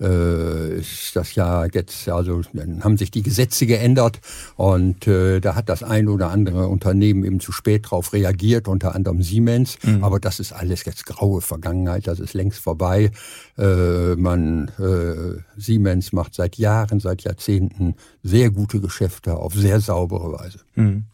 [0.00, 4.20] äh, ist das ja jetzt, also dann haben sich die Gesetze geändert
[4.56, 8.94] und äh, da hat das ein oder andere Unternehmen eben zu spät drauf reagiert, unter
[8.94, 9.76] anderem Siemens.
[9.82, 10.02] Mhm.
[10.02, 13.10] Aber das ist alles jetzt graue Vergangenheit, das ist längst vorbei.
[13.56, 20.32] Äh, man äh, Siemens macht seit Jahren, seit Jahrzehnten sehr gute Geschäfte auf sehr saubere
[20.32, 20.60] Weise.
[20.74, 21.04] Mhm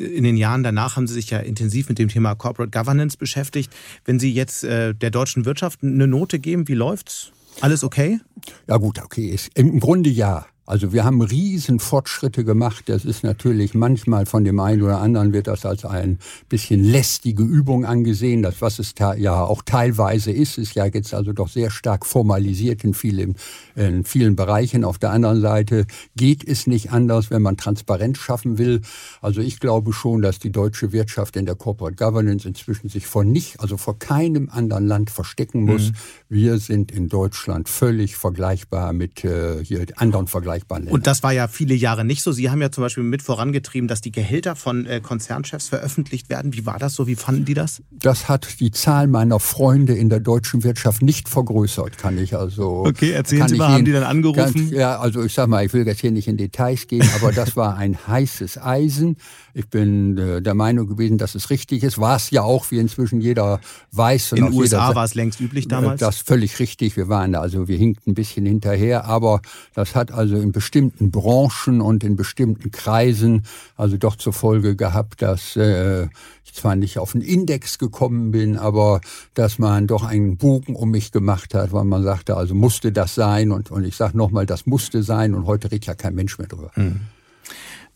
[0.00, 3.72] in den Jahren danach haben Sie sich ja intensiv mit dem Thema Corporate Governance beschäftigt.
[4.04, 7.32] Wenn Sie jetzt äh, der deutschen Wirtschaft eine Note geben, wie läuft's?
[7.60, 8.20] Alles okay?
[8.68, 9.36] Ja gut, okay.
[9.54, 10.46] Im Grunde ja.
[10.68, 12.90] Also wir haben riesen Fortschritte gemacht.
[12.90, 16.18] Das ist natürlich manchmal von dem einen oder anderen wird das als ein
[16.50, 18.42] bisschen lästige Übung angesehen.
[18.42, 22.84] Das, was es ja auch teilweise ist, ist ja jetzt also doch sehr stark formalisiert
[22.84, 23.36] in vielen,
[23.76, 24.84] in vielen Bereichen.
[24.84, 28.82] Auf der anderen Seite geht es nicht anders, wenn man Transparenz schaffen will.
[29.22, 33.24] Also ich glaube schon, dass die deutsche Wirtschaft in der Corporate Governance inzwischen sich vor
[33.24, 35.92] nicht, also vor keinem anderen Land verstecken muss.
[35.92, 35.94] Mhm.
[36.28, 40.94] Wir sind in Deutschland völlig vergleichbar mit äh, hier anderen vergleichbaren vergleichbaren Ländern.
[40.94, 42.32] Und das war ja viele Jahre nicht so.
[42.32, 46.52] Sie haben ja zum Beispiel mit vorangetrieben, dass die Gehälter von äh, Konzernchefs veröffentlicht werden.
[46.52, 47.06] Wie war das so?
[47.06, 47.82] Wie fanden die das?
[47.90, 52.84] Das hat die Zahl meiner Freunde in der deutschen Wirtschaft nicht vergrößert, kann ich also.
[52.86, 54.68] Okay, erzählen Sie mal, haben die dann angerufen?
[54.68, 57.32] Ganz, ja, also ich sag mal, ich will jetzt hier nicht in Details gehen, aber
[57.32, 59.16] das war ein heißes Eisen.
[59.54, 61.98] Ich bin äh, der Meinung gewesen, dass es richtig ist.
[61.98, 63.60] War es ja auch, wie inzwischen jeder
[63.92, 64.32] weiß.
[64.32, 66.00] In den USA war es längst üblich äh, damals?
[66.00, 66.96] Das völlig richtig.
[66.96, 69.40] Wir waren da, also wir hinkten ein bisschen hinterher, aber
[69.74, 73.42] das hat also in bestimmten Branchen und in bestimmten Kreisen
[73.76, 76.08] also doch zur Folge gehabt, dass äh,
[76.44, 79.00] ich zwar nicht auf den Index gekommen bin, aber
[79.34, 83.14] dass man doch einen Bogen um mich gemacht hat, weil man sagte, also musste das
[83.14, 86.38] sein und, und ich sage nochmal, das musste sein und heute redet ja kein Mensch
[86.38, 86.70] mehr drüber.
[86.76, 87.00] Mhm.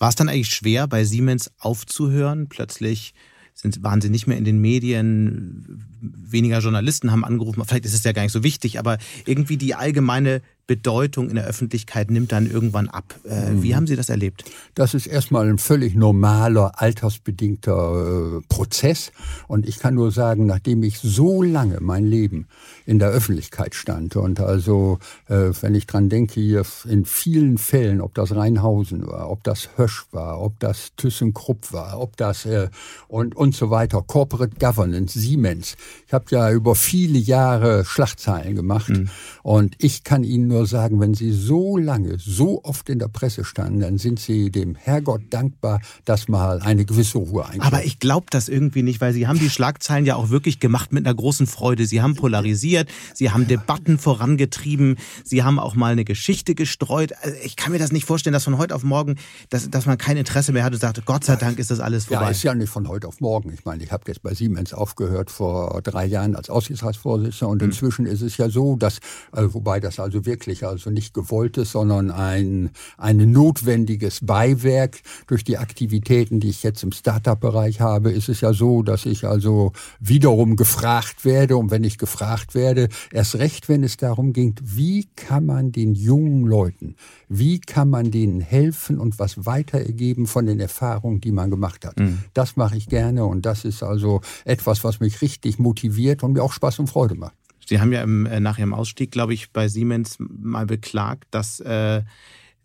[0.02, 2.48] War es dann eigentlich schwer, bei Siemens aufzuhören?
[2.48, 3.14] Plötzlich
[3.54, 8.02] sind, waren sie nicht mehr in den Medien, weniger Journalisten haben angerufen, vielleicht ist es
[8.02, 12.50] ja gar nicht so wichtig, aber irgendwie die allgemeine Bedeutung in der Öffentlichkeit nimmt dann
[12.50, 13.14] irgendwann ab.
[13.24, 13.62] Äh, mhm.
[13.62, 14.44] Wie haben Sie das erlebt?
[14.74, 19.12] Das ist erstmal ein völlig normaler, altersbedingter äh, Prozess.
[19.48, 22.46] Und ich kann nur sagen, nachdem ich so lange mein Leben
[22.86, 28.00] in der Öffentlichkeit stand und also, äh, wenn ich dran denke, hier in vielen Fällen,
[28.00, 32.68] ob das Rheinhausen war, ob das Hösch war, ob das ThyssenKrupp war, ob das äh,
[33.08, 35.76] und, und so weiter, Corporate Governance, Siemens.
[36.06, 39.08] Ich habe ja über viele Jahre Schlagzeilen gemacht mhm.
[39.42, 43.44] und ich kann Ihnen nur sagen, wenn Sie so lange, so oft in der Presse
[43.44, 47.66] standen, dann sind Sie dem Herrgott dankbar, dass mal eine gewisse Ruhe einkehrt.
[47.66, 50.92] Aber ich glaube das irgendwie nicht, weil Sie haben die Schlagzeilen ja auch wirklich gemacht
[50.92, 51.86] mit einer großen Freude.
[51.86, 52.71] Sie haben polarisiert,
[53.14, 57.12] Sie haben Debatten vorangetrieben, Sie haben auch mal eine Geschichte gestreut.
[57.22, 59.16] Also ich kann mir das nicht vorstellen, dass von heute auf morgen,
[59.50, 62.06] dass, dass man kein Interesse mehr hat und sagt, Gott sei Dank ist das alles
[62.06, 62.24] vorbei.
[62.24, 63.52] Ja, ist ja nicht von heute auf morgen.
[63.52, 67.68] Ich meine, ich habe jetzt bei Siemens aufgehört vor drei Jahren als Aussichtsratsvorsitzender und hm.
[67.70, 68.98] inzwischen ist es ja so, dass,
[69.32, 75.00] äh, wobei das also wirklich also nicht gewolltes, sondern ein, ein notwendiges Beiwerk.
[75.26, 79.26] Durch die Aktivitäten, die ich jetzt im Startup-Bereich habe, ist es ja so, dass ich
[79.26, 81.56] also wiederum gefragt werde.
[81.56, 85.94] Und wenn ich gefragt werde, erst recht, wenn es darum ging, wie kann man den
[85.94, 86.96] jungen Leuten,
[87.28, 91.98] wie kann man denen helfen und was weitergeben von den Erfahrungen, die man gemacht hat.
[91.98, 92.20] Mhm.
[92.34, 96.42] Das mache ich gerne und das ist also etwas, was mich richtig motiviert und mir
[96.42, 97.34] auch Spaß und Freude macht.
[97.66, 101.60] Sie haben ja im, äh, nach Ihrem Ausstieg, glaube ich, bei Siemens mal beklagt, dass
[101.60, 102.02] äh,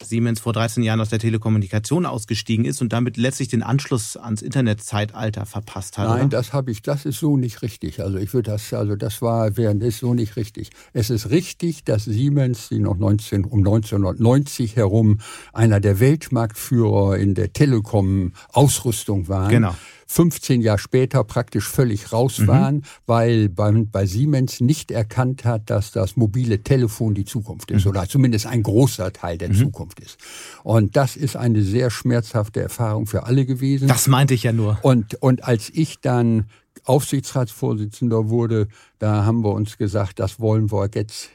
[0.04, 4.42] Siemens vor 13 Jahren aus der Telekommunikation ausgestiegen ist und damit letztlich den Anschluss ans
[4.42, 6.08] Internetzeitalter verpasst hat.
[6.08, 6.30] Nein, oder?
[6.30, 8.02] das habe ich, das ist so nicht richtig.
[8.02, 10.70] Also ich würde das, also das war, während ist so nicht richtig.
[10.94, 15.20] Es ist richtig, dass Siemens, die noch 19, um 1990 herum
[15.54, 19.50] einer der Weltmarktführer in der Telekom-Ausrüstung waren.
[19.50, 19.76] Genau
[20.08, 22.48] 15 Jahre später praktisch völlig raus mhm.
[22.48, 27.86] waren, weil bei, bei, Siemens nicht erkannt hat, dass das mobile Telefon die Zukunft ist
[27.86, 27.92] mhm.
[27.92, 29.56] oder zumindest ein großer Teil der mhm.
[29.56, 30.18] Zukunft ist.
[30.64, 33.88] Und das ist eine sehr schmerzhafte Erfahrung für alle gewesen.
[33.88, 34.80] Das meinte ich ja nur.
[34.82, 36.46] Und, und als ich dann
[36.86, 41.30] Aufsichtsratsvorsitzender wurde, da haben wir uns gesagt, das wollen wir jetzt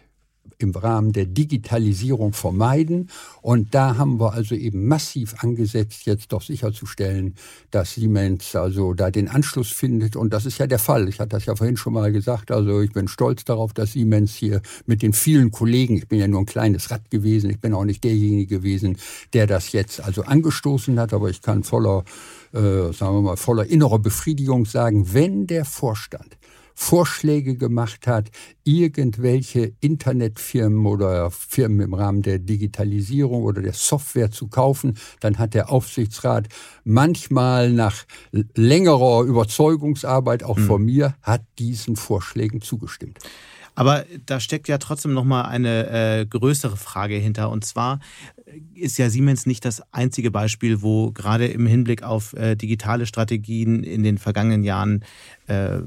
[0.63, 3.11] im Rahmen der Digitalisierung vermeiden.
[3.43, 7.35] Und da haben wir also eben massiv angesetzt, jetzt doch sicherzustellen,
[7.71, 10.17] dass Siemens also da den Anschluss findet.
[10.17, 11.09] Und das ist ja der Fall.
[11.09, 12.51] Ich hatte das ja vorhin schon mal gesagt.
[12.51, 16.29] Also ich bin stolz darauf, dass Siemens hier mit den vielen Kollegen, ich bin ja
[16.29, 18.97] nur ein kleines Rad gewesen, ich bin auch nicht derjenige gewesen,
[19.33, 22.05] der das jetzt also angestoßen hat, aber ich kann voller,
[22.53, 26.37] äh, sagen wir mal, voller innerer Befriedigung sagen, wenn der Vorstand
[26.75, 28.31] Vorschläge gemacht hat,
[28.65, 35.55] irgendwelche Internetfirmen oder Firmen im Rahmen der Digitalisierung oder der Software zu kaufen, dann hat
[35.55, 36.49] der Aufsichtsrat
[36.85, 38.05] manchmal nach
[38.55, 40.67] längerer Überzeugungsarbeit auch mhm.
[40.67, 43.19] von mir, hat diesen Vorschlägen zugestimmt.
[43.75, 45.89] Aber da steckt ja trotzdem noch mal eine
[46.21, 47.51] äh, größere Frage hinter.
[47.51, 48.01] Und zwar
[48.75, 53.83] ist ja Siemens nicht das einzige Beispiel, wo gerade im Hinblick auf äh, digitale Strategien
[53.83, 55.05] in den vergangenen Jahren
[55.47, 55.79] äh,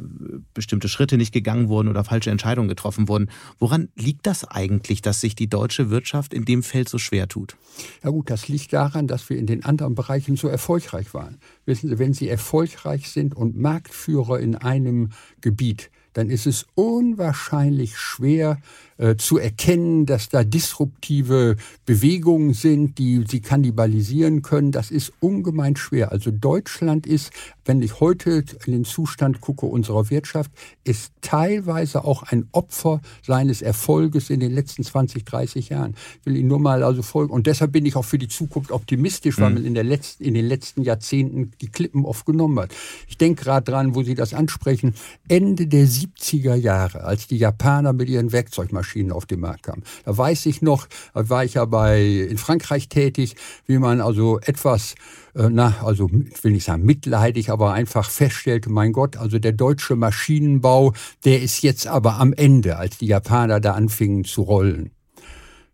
[0.54, 3.30] bestimmte Schritte nicht gegangen wurden oder falsche Entscheidungen getroffen wurden.
[3.60, 7.56] Woran liegt das eigentlich, dass sich die deutsche Wirtschaft in dem Feld so schwer tut?
[8.04, 11.38] Ja gut, das liegt daran, dass wir in den anderen Bereichen so erfolgreich waren.
[11.66, 17.98] Wissen Sie, wenn Sie erfolgreich sind und Marktführer in einem Gebiet, dann ist es unwahrscheinlich
[17.98, 18.58] schwer,
[18.98, 24.72] äh, zu erkennen, dass da disruptive Bewegungen sind, die sie kannibalisieren können.
[24.72, 26.14] Das ist ungemein schwer.
[26.14, 27.32] Also Deutschland ist,
[27.66, 30.50] wenn ich heute in den Zustand gucke unserer Wirtschaft,
[30.86, 35.96] ist teilweise auch ein Opfer seines Erfolges in den letzten 20, 30 Jahren.
[36.22, 37.34] Ich will Ihnen nur mal also folgen.
[37.34, 39.56] Und deshalb bin ich auch für die Zukunft optimistisch, weil mhm.
[39.56, 42.74] man in, der letzten, in den letzten Jahrzehnten die Klippen oft genommen hat.
[43.10, 44.94] Ich denke gerade dran, wo Sie das ansprechen,
[45.28, 49.84] Ende der 70er Jahre, als die Japaner mit ihren Werkzeugmaschinen Maschinen auf den Markt kamen.
[50.06, 54.40] Da weiß ich noch, da war ich ja bei, in Frankreich tätig, wie man also
[54.40, 54.94] etwas
[55.34, 59.96] äh, na, also will nicht sagen mitleidig, aber einfach feststellte, mein Gott, also der deutsche
[59.96, 60.94] Maschinenbau,
[61.24, 64.92] der ist jetzt aber am Ende, als die Japaner da anfingen zu rollen.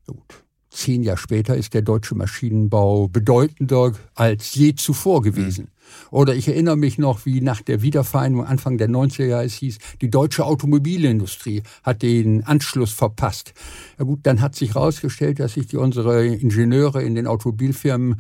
[0.08, 0.44] Gut.
[0.70, 5.66] Zehn Jahre später ist der deutsche Maschinenbau bedeutender als je zuvor gewesen.
[5.66, 5.81] Mhm.
[6.10, 9.78] Oder ich erinnere mich noch, wie nach der Wiedervereinigung Anfang der 90er Jahre es hieß,
[10.02, 13.54] die deutsche Automobilindustrie hat den Anschluss verpasst.
[13.98, 18.18] Ja gut, dann hat sich herausgestellt, dass sich die unsere Ingenieure in den Automobilfirmen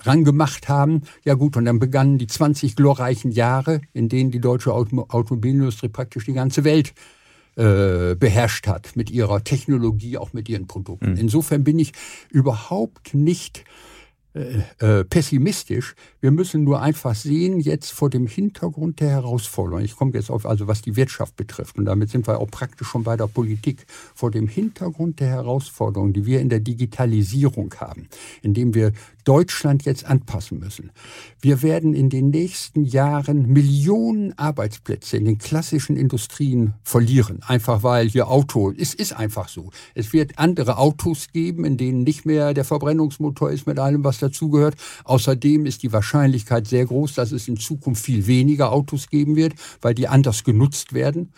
[0.00, 1.02] rangemacht haben.
[1.24, 5.88] Ja gut, und dann begannen die 20 glorreichen Jahre, in denen die deutsche Auto Automobilindustrie
[5.88, 6.94] praktisch die ganze Welt
[7.56, 11.12] äh, beherrscht hat mit ihrer Technologie, auch mit ihren Produkten.
[11.12, 11.18] Mhm.
[11.18, 11.92] Insofern bin ich
[12.30, 13.64] überhaupt nicht
[14.34, 15.94] äh, äh, pessimistisch.
[16.20, 20.44] Wir müssen nur einfach sehen, jetzt vor dem Hintergrund der Herausforderung, ich komme jetzt auf,
[20.44, 23.86] also was die Wirtschaft betrifft, und damit sind wir auch praktisch schon bei der Politik,
[24.12, 28.08] vor dem Hintergrund der Herausforderungen, die wir in der Digitalisierung haben,
[28.42, 28.92] indem wir
[29.24, 30.90] Deutschland jetzt anpassen müssen.
[31.40, 37.40] Wir werden in den nächsten Jahren Millionen Arbeitsplätze in den klassischen Industrien verlieren.
[37.46, 39.70] Einfach weil hier Auto, es ist einfach so.
[39.94, 44.18] Es wird andere Autos geben, in denen nicht mehr der Verbrennungsmotor ist mit allem, was
[44.18, 44.76] dazugehört.
[45.04, 49.54] Außerdem ist die Wahrscheinlichkeit sehr groß, dass es in Zukunft viel weniger Autos geben wird,
[49.80, 51.32] weil die anders genutzt werden.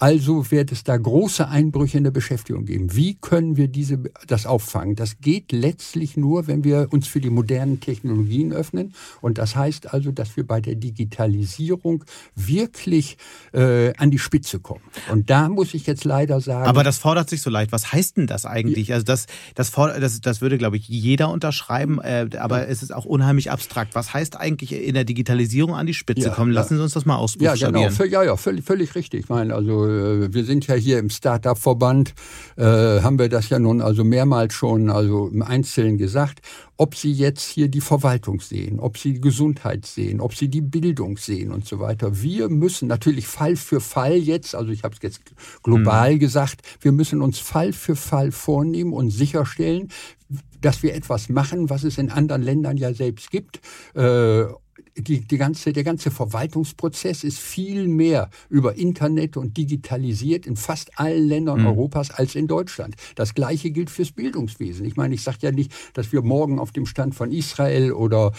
[0.00, 2.96] Also wird es da große Einbrüche in der Beschäftigung geben.
[2.96, 4.96] Wie können wir diese, das auffangen?
[4.96, 8.94] Das geht letztlich nur, wenn wir uns für die modernen Technologien öffnen.
[9.20, 12.02] Und das heißt also, dass wir bei der Digitalisierung
[12.34, 13.18] wirklich
[13.52, 14.80] äh, an die Spitze kommen.
[15.12, 16.66] Und da muss ich jetzt leider sagen.
[16.66, 17.70] Aber das fordert sich so leicht.
[17.70, 18.94] Was heißt denn das eigentlich?
[18.94, 22.00] Also das, das, das, das würde, glaube ich, jeder unterschreiben.
[22.00, 23.94] Äh, aber es ist auch unheimlich abstrakt.
[23.94, 26.52] Was heißt eigentlich in der Digitalisierung an die Spitze ja, kommen?
[26.52, 27.74] Lassen Sie uns das mal ausbuchstabieren.
[27.74, 28.04] Ja, genau.
[28.10, 29.24] Ja, ja, völlig, völlig richtig.
[29.24, 29.89] Ich meine, also
[30.32, 32.14] wir sind ja hier im Startup-Verband,
[32.56, 36.40] äh, haben wir das ja nun also mehrmals schon also im Einzelnen gesagt,
[36.76, 40.62] ob Sie jetzt hier die Verwaltung sehen, ob Sie die Gesundheit sehen, ob Sie die
[40.62, 42.22] Bildung sehen und so weiter.
[42.22, 45.20] Wir müssen natürlich Fall für Fall jetzt, also ich habe es jetzt
[45.62, 46.18] global mhm.
[46.18, 49.88] gesagt, wir müssen uns Fall für Fall vornehmen und sicherstellen,
[50.60, 53.60] dass wir etwas machen, was es in anderen Ländern ja selbst gibt.
[53.94, 54.44] Äh,
[55.02, 60.98] die, die ganze, der ganze Verwaltungsprozess ist viel mehr über Internet und digitalisiert in fast
[60.98, 61.66] allen Ländern mhm.
[61.68, 62.96] Europas als in Deutschland.
[63.14, 64.84] Das Gleiche gilt fürs Bildungswesen.
[64.84, 68.32] Ich meine, ich sage ja nicht, dass wir morgen auf dem Stand von Israel oder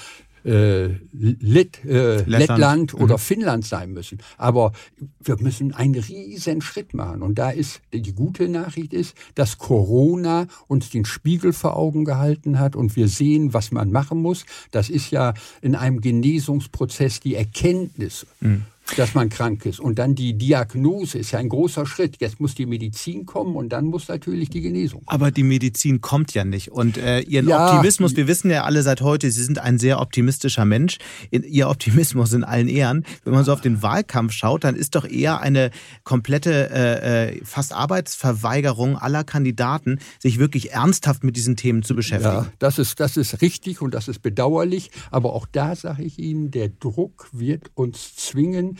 [0.45, 3.19] äh, Lit, äh, Lettland oder mhm.
[3.19, 4.19] Finnland sein müssen.
[4.37, 4.71] Aber
[5.19, 7.21] wir müssen einen riesen Schritt machen.
[7.21, 12.59] Und da ist die gute Nachricht ist, dass Corona uns den Spiegel vor Augen gehalten
[12.59, 14.45] hat und wir sehen, was man machen muss.
[14.71, 18.25] Das ist ja in einem Genesungsprozess die Erkenntnis.
[18.39, 18.65] Mhm
[18.97, 19.79] dass man krank ist.
[19.79, 22.17] Und dann die Diagnose ist ja ein großer Schritt.
[22.19, 25.03] Jetzt muss die Medizin kommen und dann muss natürlich die Genesung.
[25.05, 26.71] Aber die Medizin kommt ja nicht.
[26.71, 29.99] Und äh, Ihren ja, Optimismus, wir wissen ja alle seit heute, Sie sind ein sehr
[30.01, 30.97] optimistischer Mensch.
[31.31, 33.05] Ihr Optimismus in allen Ehren.
[33.23, 35.71] Wenn man so auf den Wahlkampf schaut, dann ist doch eher eine
[36.03, 42.33] komplette äh, äh, fast Arbeitsverweigerung aller Kandidaten, sich wirklich ernsthaft mit diesen Themen zu beschäftigen.
[42.33, 44.91] Ja, das ist, das ist richtig und das ist bedauerlich.
[45.11, 48.70] Aber auch da sage ich Ihnen, der Druck wird uns zwingen,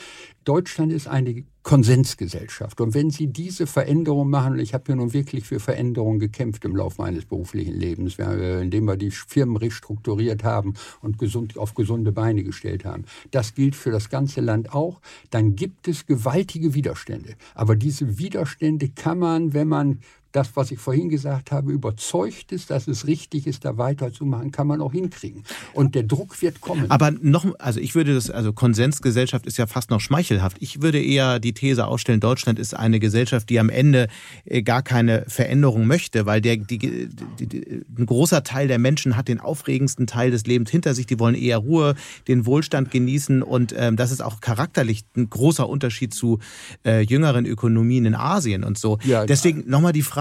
[0.44, 2.82] Deutschland ist eine Konsensgesellschaft.
[2.82, 6.66] Und wenn Sie diese Veränderung machen, und ich habe ja nun wirklich für Veränderungen gekämpft
[6.66, 12.12] im Laufe meines beruflichen Lebens, indem wir die Firmen restrukturiert haben und gesund, auf gesunde
[12.12, 13.06] Beine gestellt haben.
[13.30, 15.02] Das gilt für das ganze Land auch.
[15.30, 17.36] Dann gibt es gewaltige Widerstände.
[17.54, 20.00] Aber diese Widerstände kann man, wenn man
[20.32, 24.68] das, was ich vorhin gesagt habe, überzeugt ist, dass es richtig ist, da weiterzumachen, kann
[24.68, 25.44] man auch hinkriegen.
[25.74, 26.90] Und der Druck wird kommen.
[26.90, 30.58] Aber noch, also ich würde das, also Konsensgesellschaft ist ja fast noch schmeichelhaft.
[30.60, 34.08] Ich würde eher die These aufstellen, Deutschland ist eine Gesellschaft, die am Ende
[34.46, 37.10] äh, gar keine Veränderung möchte, weil der, die, die,
[37.40, 41.06] die, ein großer Teil der Menschen hat den aufregendsten Teil des Lebens hinter sich.
[41.06, 41.96] Die wollen eher Ruhe,
[42.28, 46.40] den Wohlstand genießen und ähm, das ist auch charakterlich ein großer Unterschied zu
[46.86, 48.98] äh, jüngeren Ökonomien in Asien und so.
[49.04, 50.21] Ja, Deswegen nochmal die Frage,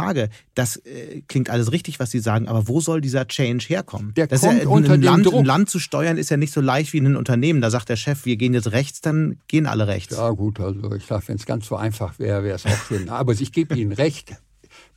[0.55, 4.15] das äh, klingt alles richtig, was Sie sagen, aber wo soll dieser Change herkommen?
[4.15, 5.35] Der das kommt ja, ein, unter Land, Druck.
[5.35, 7.61] ein Land zu steuern ist ja nicht so leicht wie in ein Unternehmen.
[7.61, 10.17] Da sagt der Chef, wir gehen jetzt rechts, dann gehen alle rechts.
[10.17, 13.09] Ja gut, also ich sage, wenn es ganz so einfach wäre, wäre es auch schön.
[13.09, 14.35] Aber ich gebe Ihnen recht,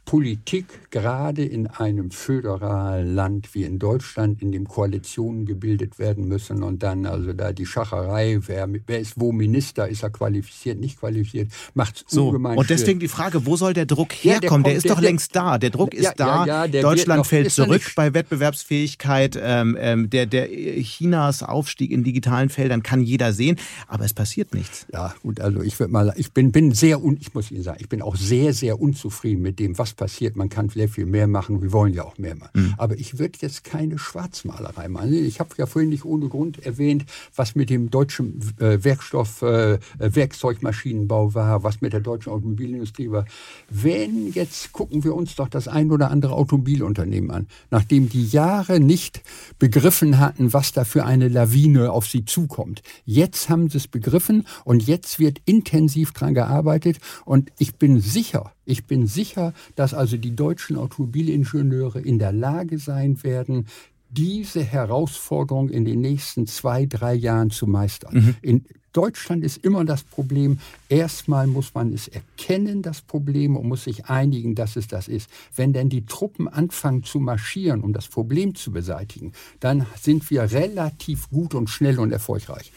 [0.06, 6.62] Politik gerade in einem föderalen Land wie in Deutschland, in dem Koalitionen gebildet werden müssen
[6.62, 10.99] und dann also da die Schacherei, wer, wer ist wo Minister, ist er qualifiziert, nicht
[10.99, 14.34] qualifiziert, macht so, ungemein Und deswegen die Frage, wo soll der Druck herkommen?
[14.34, 15.58] Ja, der, kommt, der, ist doch der, längst da.
[15.58, 16.45] Der Druck ist da.
[16.45, 19.39] Ja, ja, Deutschland noch, fällt zurück bei Wettbewerbsfähigkeit.
[19.41, 24.54] Ähm, ähm, der, der Chinas Aufstieg in digitalen Feldern kann jeder sehen, aber es passiert
[24.54, 24.86] nichts.
[24.91, 27.78] Ja, gut, also ich würde mal, ich bin, bin sehr, un, ich muss Ihnen sagen,
[27.80, 30.35] ich bin auch sehr, sehr unzufrieden mit dem, was passiert.
[30.35, 31.61] Man kann sehr viel mehr machen.
[31.61, 32.51] Wir wollen ja auch mehr machen.
[32.53, 32.73] Mhm.
[32.77, 35.13] Aber ich würde jetzt keine Schwarzmalerei machen.
[35.13, 39.79] Ich habe ja vorhin nicht ohne Grund erwähnt, was mit dem deutschen äh, Werkstoff, äh,
[39.99, 43.25] Werkzeugmaschinenbau war, was mit der deutschen Automobilindustrie war.
[43.69, 48.79] Wenn jetzt gucken wir uns doch das ein oder andere Automobilunternehmen an, nachdem die Jahre
[48.79, 49.21] nicht
[49.59, 52.81] begriffen hatten, was da für eine Lawine auf sie zukommt.
[53.05, 58.51] Jetzt haben sie es begriffen und jetzt wird intensiv dran gearbeitet und ich bin sicher,
[58.66, 63.68] ich bin sicher, dass also die deutschen Automobilingenieure in der Lage sein werden,
[64.09, 68.16] diese Herausforderung in den nächsten zwei, drei Jahren zu meistern.
[68.16, 68.36] Mhm.
[68.41, 73.86] In Deutschland ist immer das Problem, erstmal muss man es erkennen, das Problem, und muss
[73.86, 75.30] sich einigen, dass es das ist.
[75.55, 80.43] Wenn denn die Truppen anfangen zu marschieren, um das Problem zu beseitigen, dann sind wir
[80.51, 82.72] relativ gut und schnell und erfolgreich.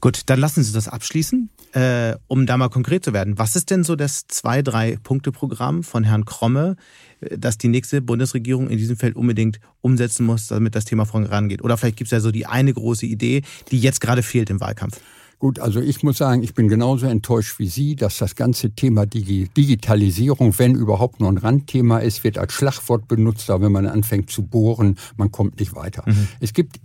[0.00, 3.36] Gut, dann lassen Sie das abschließen, äh, um da mal konkret zu werden.
[3.38, 6.76] Was ist denn so das Zwei-Drei-Punkte-Programm von Herrn Kromme,
[7.20, 11.62] äh, das die nächste Bundesregierung in diesem Feld unbedingt umsetzen muss, damit das Thema vorangeht?
[11.62, 13.42] Oder vielleicht gibt es ja so die eine große Idee,
[13.72, 15.00] die jetzt gerade fehlt im Wahlkampf.
[15.40, 19.06] Gut, also ich muss sagen, ich bin genauso enttäuscht wie Sie, dass das ganze Thema
[19.06, 24.30] Digitalisierung, wenn überhaupt nur ein Randthema ist, wird als Schlagwort benutzt, aber wenn man anfängt
[24.30, 26.02] zu bohren, man kommt nicht weiter.
[26.06, 26.26] Mhm.
[26.40, 26.80] Es gibt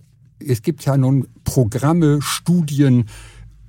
[0.48, 3.06] es gibt ja nun Programme, Studien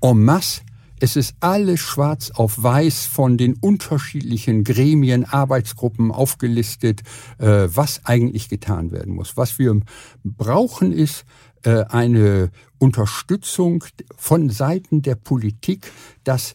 [0.01, 0.63] en masse.
[1.01, 7.03] Es ist alles schwarz auf weiß von den unterschiedlichen Gremien, Arbeitsgruppen aufgelistet,
[7.39, 9.37] äh, was eigentlich getan werden muss.
[9.37, 9.79] Was wir
[10.23, 11.25] brauchen ist
[11.65, 13.85] äh, eine Unterstützung
[14.17, 15.91] von Seiten der Politik,
[16.23, 16.55] dass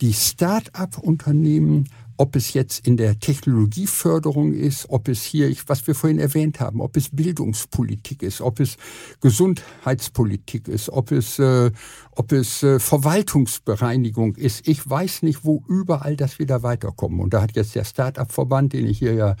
[0.00, 1.88] die Start-up-Unternehmen
[2.18, 6.80] ob es jetzt in der Technologieförderung ist, ob es hier, was wir vorhin erwähnt haben,
[6.80, 8.76] ob es Bildungspolitik ist, ob es
[9.20, 11.70] Gesundheitspolitik ist, ob es, äh,
[12.10, 14.66] ob es äh, Verwaltungsbereinigung ist.
[14.66, 17.20] Ich weiß nicht, wo überall das wieder weiterkommen.
[17.20, 19.36] Und da hat jetzt der Start-up-Verband, den ich hier ja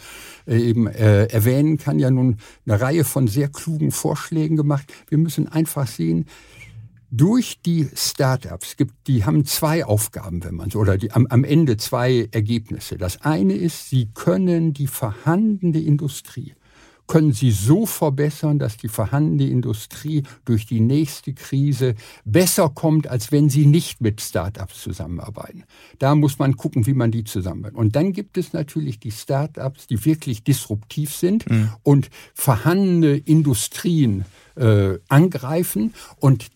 [0.46, 4.92] äh, eben äh, erwähnen kann, ja nun eine Reihe von sehr klugen Vorschlägen gemacht.
[5.08, 6.26] Wir müssen einfach sehen,
[7.10, 11.44] durch die Startups gibt, die haben zwei Aufgaben, wenn man so, oder die, am, am
[11.44, 12.98] Ende zwei Ergebnisse.
[12.98, 16.54] Das eine ist, sie können die vorhandene Industrie
[17.08, 23.32] können sie so verbessern, dass die vorhandene Industrie durch die nächste Krise besser kommt, als
[23.32, 25.64] wenn sie nicht mit Startups zusammenarbeiten.
[25.98, 27.78] Da muss man gucken, wie man die zusammenarbeitet.
[27.78, 31.70] Und dann gibt es natürlich die Startups, die wirklich disruptiv sind mhm.
[31.82, 34.24] und vorhandene Industrien
[34.56, 36.50] äh, angreifen und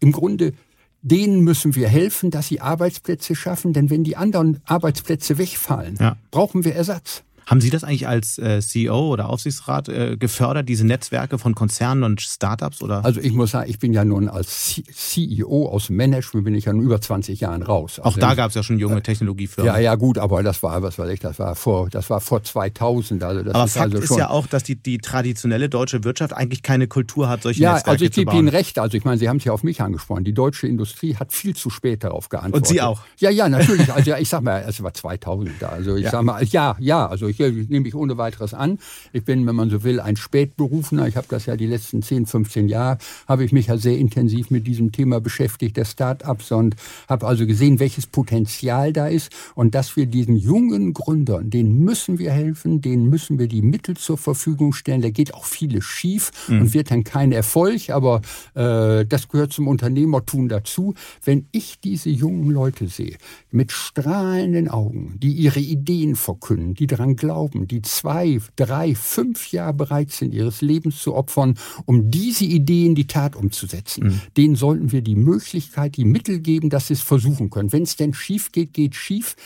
[0.00, 0.52] im Grunde
[1.00, 6.16] denen müssen wir helfen, dass sie Arbeitsplätze schaffen, denn wenn die anderen Arbeitsplätze wegfallen, ja.
[6.30, 7.22] brauchen wir Ersatz.
[7.46, 12.02] Haben Sie das eigentlich als äh, CEO oder Aufsichtsrat äh, gefördert, diese Netzwerke von Konzernen
[12.04, 12.82] und Startups?
[12.82, 13.04] Oder?
[13.04, 16.72] Also ich muss sagen, ich bin ja nun als CEO aus Management bin ich ja
[16.72, 17.98] nun über 20 Jahren raus.
[17.98, 19.72] Also Auch da gab es ja schon junge Technologiefirmen.
[19.72, 22.42] Ja, ja, gut, aber das war, was weiß ich, das war vor, das war vor
[22.42, 23.22] 2000.
[23.22, 26.32] Also das aber ist Fakt also ist ja auch, dass die, die traditionelle deutsche Wirtschaft
[26.32, 28.32] eigentlich keine Kultur hat, solche ja, Netzwerke also ich gebe.
[28.34, 28.78] Ihnen recht.
[28.78, 30.24] Also ich meine, Sie haben es ja auf mich angesprochen.
[30.24, 32.68] Die deutsche Industrie hat viel zu spät darauf geantwortet.
[32.68, 33.00] Und Sie auch?
[33.18, 33.92] Ja, ja, natürlich.
[33.92, 35.68] Also ja, ich sag mal, es war 2000 da.
[35.68, 36.10] Also ich Ja.
[36.10, 37.06] sag mal, ja, ja.
[37.06, 38.78] Also ich, ich nehme mich ohne weiteres an.
[39.12, 41.06] Ich bin, wenn man so will, ein Spätberufener.
[41.06, 44.50] Ich habe das ja die letzten 10, 15 Jahre, habe ich mich ja sehr intensiv
[44.50, 46.76] mit diesem Thema beschäftigt, der Start-ups und
[47.08, 52.18] habe also gesehen, welches Potenzial da ist und dass wir diesen jungen Gründern, denen müssen
[52.18, 55.02] wir helfen, denen müssen wir die Mittel zur Verfügung stellen.
[55.02, 58.22] Da geht auch vieles schief und wird dann kein Erfolg, aber
[58.54, 60.94] äh, das gehört zum Unternehmertum dazu.
[61.24, 63.16] Wenn ich diese jungen Leute sehe,
[63.50, 69.72] mit strahlenden Augen, die ihre Ideen verkünden, die daran glauben, die zwei, drei, fünf Jahre
[69.72, 71.56] bereit sind, ihres Lebens zu opfern,
[71.86, 74.20] um diese Idee in die Tat umzusetzen, mhm.
[74.36, 77.72] denen sollten wir die Möglichkeit, die Mittel geben, dass sie es versuchen können.
[77.72, 79.36] Wenn es denn schief geht, geht schief.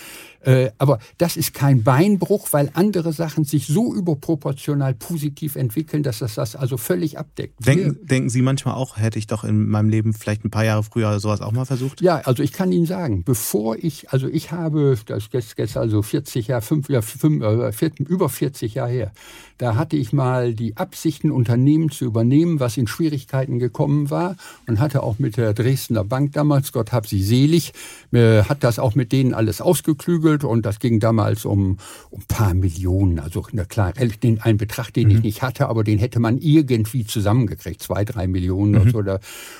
[0.40, 6.20] Äh, aber das ist kein Beinbruch, weil andere Sachen sich so überproportional positiv entwickeln, dass
[6.20, 7.54] das das also völlig abdeckt.
[7.66, 10.82] Denken, denken Sie manchmal auch, hätte ich doch in meinem Leben vielleicht ein paar Jahre
[10.82, 12.00] früher sowas auch mal versucht?
[12.00, 16.02] Ja, also ich kann Ihnen sagen, bevor ich, also ich habe, das ist jetzt also
[16.02, 19.12] 40 Jahre, fünf, ja, fünf, äh, über 40 Jahre her,
[19.58, 24.36] da hatte ich mal die Absicht, ein Unternehmen zu übernehmen, was in Schwierigkeiten gekommen war
[24.66, 27.72] und hatte auch mit der Dresdner Bank damals, Gott hab sie selig,
[28.12, 31.78] äh, hat das auch mit denen alles ausgeklügelt und das ging damals um,
[32.10, 35.16] um ein paar Millionen, also na klar, den, ein Betrag, den mhm.
[35.16, 38.94] ich nicht hatte, aber den hätte man irgendwie zusammengekriegt, zwei, drei Millionen mhm.
[38.94, 39.18] oder so.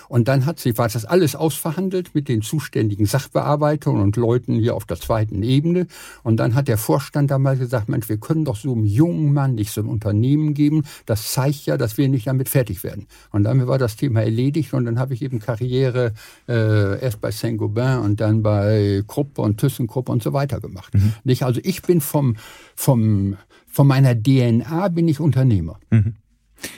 [0.08, 4.76] Und dann hat sie, war das alles ausverhandelt mit den zuständigen Sachbearbeitern und Leuten hier
[4.76, 5.86] auf der zweiten Ebene.
[6.22, 9.54] Und dann hat der Vorstand damals gesagt, Mensch, wir können doch so einem jungen Mann
[9.54, 10.84] nicht so Unternehmen geben.
[11.06, 13.06] Das zeigt ja, dass wir nicht damit fertig werden.
[13.30, 16.12] Und damit war das Thema erledigt und dann habe ich eben Karriere
[16.48, 20.94] äh, erst bei Saint-Gobain und dann bei Krupp und ThyssenKrupp und so weiter gemacht.
[20.94, 21.14] Mhm.
[21.24, 21.42] Nicht?
[21.42, 22.36] Also ich bin vom,
[22.74, 23.36] vom,
[23.66, 25.78] von meiner DNA bin ich Unternehmer.
[25.90, 26.14] Mhm.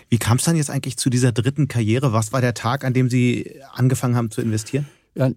[0.08, 2.12] Wie kam es dann jetzt eigentlich zu dieser dritten Karriere?
[2.12, 4.86] Was war der Tag, an dem Sie angefangen haben zu investieren?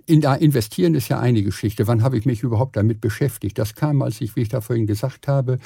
[0.06, 1.88] In, da investieren ist ja eine Geschichte.
[1.88, 3.58] Wann habe ich mich überhaupt damit beschäftigt?
[3.58, 5.58] Das kam, als ich, wie ich da vorhin gesagt habe,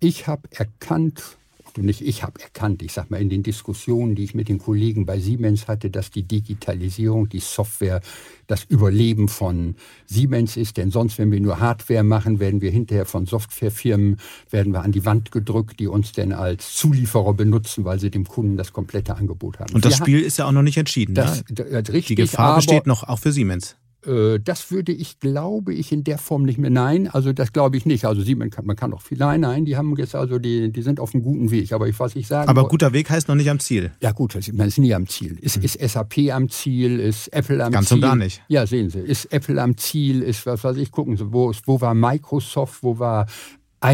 [0.00, 1.36] ich habe erkannt,
[1.76, 4.58] und nicht ich habe erkannt, ich sage mal in den Diskussionen, die ich mit den
[4.58, 8.00] Kollegen bei Siemens hatte, dass die Digitalisierung, die Software
[8.46, 9.76] das Überleben von
[10.06, 10.78] Siemens ist.
[10.78, 14.16] Denn sonst, wenn wir nur Hardware machen, werden wir hinterher von Softwarefirmen,
[14.50, 18.26] werden wir an die Wand gedrückt, die uns denn als Zulieferer benutzen, weil sie dem
[18.26, 19.74] Kunden das komplette Angebot haben.
[19.74, 21.14] Und das wir Spiel ist ja auch noch nicht entschieden.
[21.14, 21.66] Das, ne?
[21.70, 23.76] das, richtig, die Gefahr besteht noch auch für Siemens.
[24.04, 26.70] Äh, das würde ich, glaube ich, in der Form nicht mehr.
[26.70, 28.04] Nein, also das glaube ich nicht.
[28.04, 29.18] Also sie, man kann, man kann auch viel.
[29.18, 31.72] Nein, nein, die haben jetzt also die, die sind auf einem guten Weg.
[31.72, 32.48] Aber ich was ich sagen.
[32.48, 33.92] Aber guter Weg heißt noch nicht am Ziel.
[34.00, 35.38] Ja gut, man ist nie am Ziel.
[35.40, 35.62] Ist, hm.
[35.62, 37.00] ist SAP am Ziel?
[37.00, 38.00] Ist Apple am Ganz Ziel?
[38.00, 38.42] Ganz und gar nicht.
[38.48, 39.00] Ja, sehen Sie.
[39.00, 40.22] Ist Apple am Ziel?
[40.22, 40.90] Ist was weiß ich?
[40.90, 42.82] Gucken Sie, wo, wo war Microsoft?
[42.82, 43.26] Wo war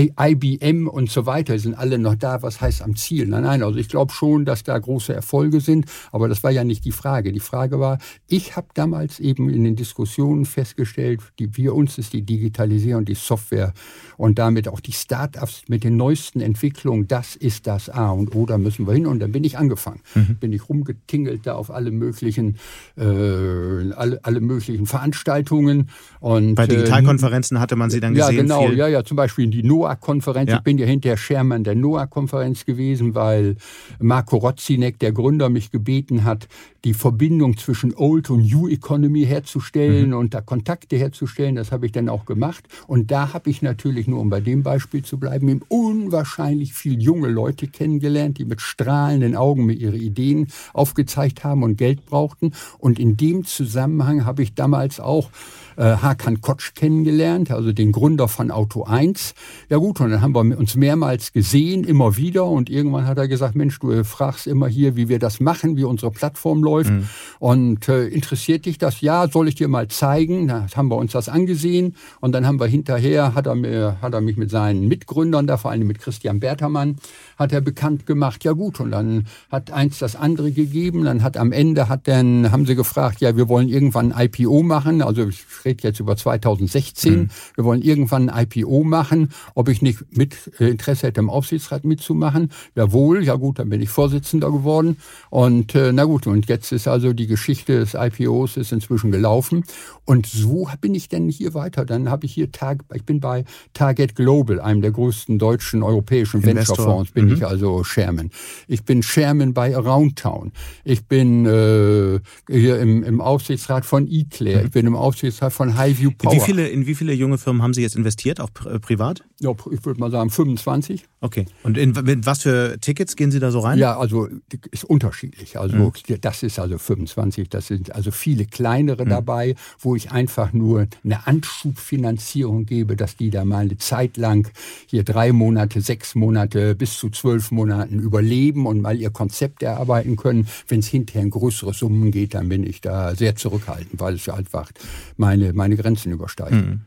[0.01, 3.27] IBM und so weiter sind alle noch da, was heißt am Ziel?
[3.27, 6.65] Nein, nein, also ich glaube schon, dass da große Erfolge sind, aber das war ja
[6.65, 7.33] nicht die Frage.
[7.33, 12.13] Die Frage war, ich habe damals eben in den Diskussionen festgestellt, die, wir uns ist
[12.13, 13.73] die Digitalisierung, die Software
[14.17, 18.47] und damit auch die Start-ups mit den neuesten Entwicklungen, das ist das A und O,
[18.47, 20.01] da müssen wir hin und dann bin ich angefangen.
[20.15, 20.37] Mhm.
[20.41, 22.57] Bin ich rumgetingelt da auf alle möglichen,
[22.97, 25.91] äh, alle, alle möglichen Veranstaltungen.
[26.21, 28.37] Und, Bei Digitalkonferenzen hatte man sie dann gesehen?
[28.37, 30.51] Ja, genau, ja, ja, zum Beispiel die NOAA-Konferenz.
[30.51, 30.57] Ja.
[30.59, 33.57] Ich bin ja hinterher Chairman der NOAA-Konferenz gewesen, weil
[34.01, 36.49] Marco Rotzinek, der Gründer, mich gebeten hat,
[36.85, 40.17] die Verbindung zwischen Old und New Economy herzustellen mhm.
[40.17, 41.55] und da Kontakte herzustellen.
[41.55, 42.65] Das habe ich dann auch gemacht.
[42.87, 47.01] Und da habe ich natürlich, nur um bei dem Beispiel zu bleiben, eben unwahrscheinlich viel
[47.01, 52.53] junge Leute kennengelernt, die mit strahlenden Augen mir ihre Ideen aufgezeigt haben und Geld brauchten.
[52.79, 55.31] Und in dem Zusammenhang habe ich damals auch
[55.77, 59.35] äh, Hakan Kotsch kennengelernt, also den Gründer von Auto 1.
[59.69, 62.47] Ja gut, und dann haben wir uns mehrmals gesehen, immer wieder.
[62.47, 65.85] Und irgendwann hat er gesagt, Mensch, du fragst immer hier, wie wir das machen, wie
[65.85, 66.91] unsere Plattform läuft.
[66.91, 67.09] Mhm.
[67.39, 69.01] Und äh, interessiert dich das?
[69.01, 70.49] Ja, soll ich dir mal zeigen?
[70.49, 71.97] Da haben wir uns das angesehen.
[72.21, 75.57] Und dann haben wir hinterher, hat er, mir, hat er mich mit seinen Mitgründern, da
[75.57, 76.97] vor allem mit Christian Bertermann,
[77.39, 78.45] hat er bekannt gemacht.
[78.45, 81.05] Ja gut, und dann hat eins das andere gegeben.
[81.05, 84.63] Dann hat am Ende, hat dann, haben sie gefragt, ja, wir wollen irgendwann ein IPO
[84.63, 85.03] machen.
[85.03, 87.13] Also ich rede jetzt über 2016.
[87.13, 87.29] Mhm.
[87.55, 89.31] Wir wollen irgendwann ein IPO machen.
[89.55, 92.51] Ob ich nicht mit äh, Interesse hätte, im Aufsichtsrat mitzumachen?
[92.75, 94.97] Jawohl, ja gut, dann bin ich Vorsitzender geworden.
[95.31, 99.65] Und äh, na gut, und jetzt ist also die Geschichte des IPOs ist inzwischen gelaufen.
[100.05, 101.85] Und so bin ich denn hier weiter.
[101.85, 106.45] Dann habe ich hier Tag, ich bin bei Target Global, einem der größten deutschen europäischen
[106.45, 107.35] Venture-Fonds, bin mhm.
[107.35, 108.31] ich also Chairman.
[108.67, 110.53] Ich bin Chairman bei Aroundtown.
[110.85, 114.61] Ich bin äh, hier im, im Aufsichtsrat von eClair.
[114.61, 114.67] Mhm.
[114.67, 116.33] Ich bin im Aufsichtsrat von Highview Power.
[116.33, 119.23] In wie, viele, in wie viele junge Firmen haben Sie jetzt investiert, auch äh, privat?
[119.41, 121.05] Ja, ich würde mal sagen 25.
[121.21, 121.47] Okay.
[121.63, 123.79] Und in, in, was für Tickets gehen Sie da so rein?
[123.79, 124.29] Ja, also
[124.71, 125.59] ist unterschiedlich.
[125.59, 125.93] Also mhm.
[126.21, 127.49] das ist also 25.
[127.49, 129.11] Das sind also viele kleinere mhm.
[129.11, 134.51] dabei, wo ich einfach nur eine Anschubfinanzierung gebe, dass die da mal eine Zeit lang
[134.87, 140.17] hier drei Monate, sechs Monate bis zu zwölf Monaten überleben und mal ihr Konzept erarbeiten
[140.17, 140.47] können.
[140.69, 144.29] Wenn es hinterher in größere Summen geht, dann bin ich da sehr zurückhaltend, weil es
[144.29, 144.71] einfach
[145.17, 146.53] meine, meine Grenzen übersteigt.
[146.53, 146.81] Mhm.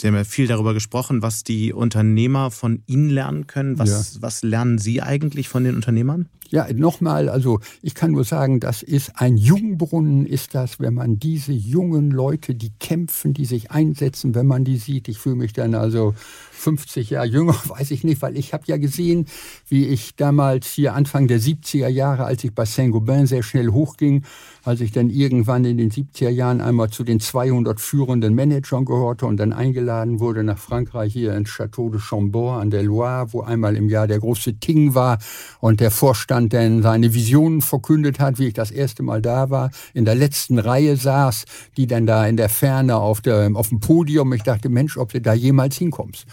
[0.00, 3.80] Sie haben ja viel darüber gesprochen, was die Unternehmer von Ihnen lernen können.
[3.80, 4.22] Was, ja.
[4.22, 6.28] was lernen Sie eigentlich von den Unternehmern?
[6.50, 11.18] Ja, nochmal, also ich kann nur sagen, das ist ein Jungbrunnen, ist das, wenn man
[11.18, 15.08] diese jungen Leute, die kämpfen, die sich einsetzen, wenn man die sieht.
[15.08, 16.14] Ich fühle mich dann also
[16.58, 19.26] 50 Jahre jünger, weiß ich nicht, weil ich habe ja gesehen,
[19.68, 24.24] wie ich damals hier Anfang der 70er Jahre, als ich bei Saint-Gobain sehr schnell hochging,
[24.64, 29.26] als ich dann irgendwann in den 70er Jahren einmal zu den 200 führenden Managern gehörte
[29.26, 33.40] und dann eingeladen wurde nach Frankreich hier ins Château de Chambord an der Loire, wo
[33.40, 35.18] einmal im Jahr der große Ting war
[35.60, 39.70] und der Vorstand dann seine Visionen verkündet hat, wie ich das erste Mal da war,
[39.94, 41.44] in der letzten Reihe saß,
[41.76, 45.12] die dann da in der Ferne auf, der, auf dem Podium, ich dachte, Mensch, ob
[45.12, 46.26] du da jemals hinkommst.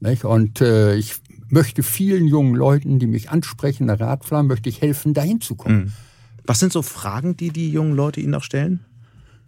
[0.00, 0.24] Nicht?
[0.24, 1.16] Und äh, ich
[1.48, 5.84] möchte vielen jungen Leuten, die mich ansprechen, eine Radflamme, möchte ich helfen, dahin zu kommen.
[5.84, 5.92] Mhm.
[6.46, 8.80] Was sind so Fragen, die die jungen Leute Ihnen auch stellen?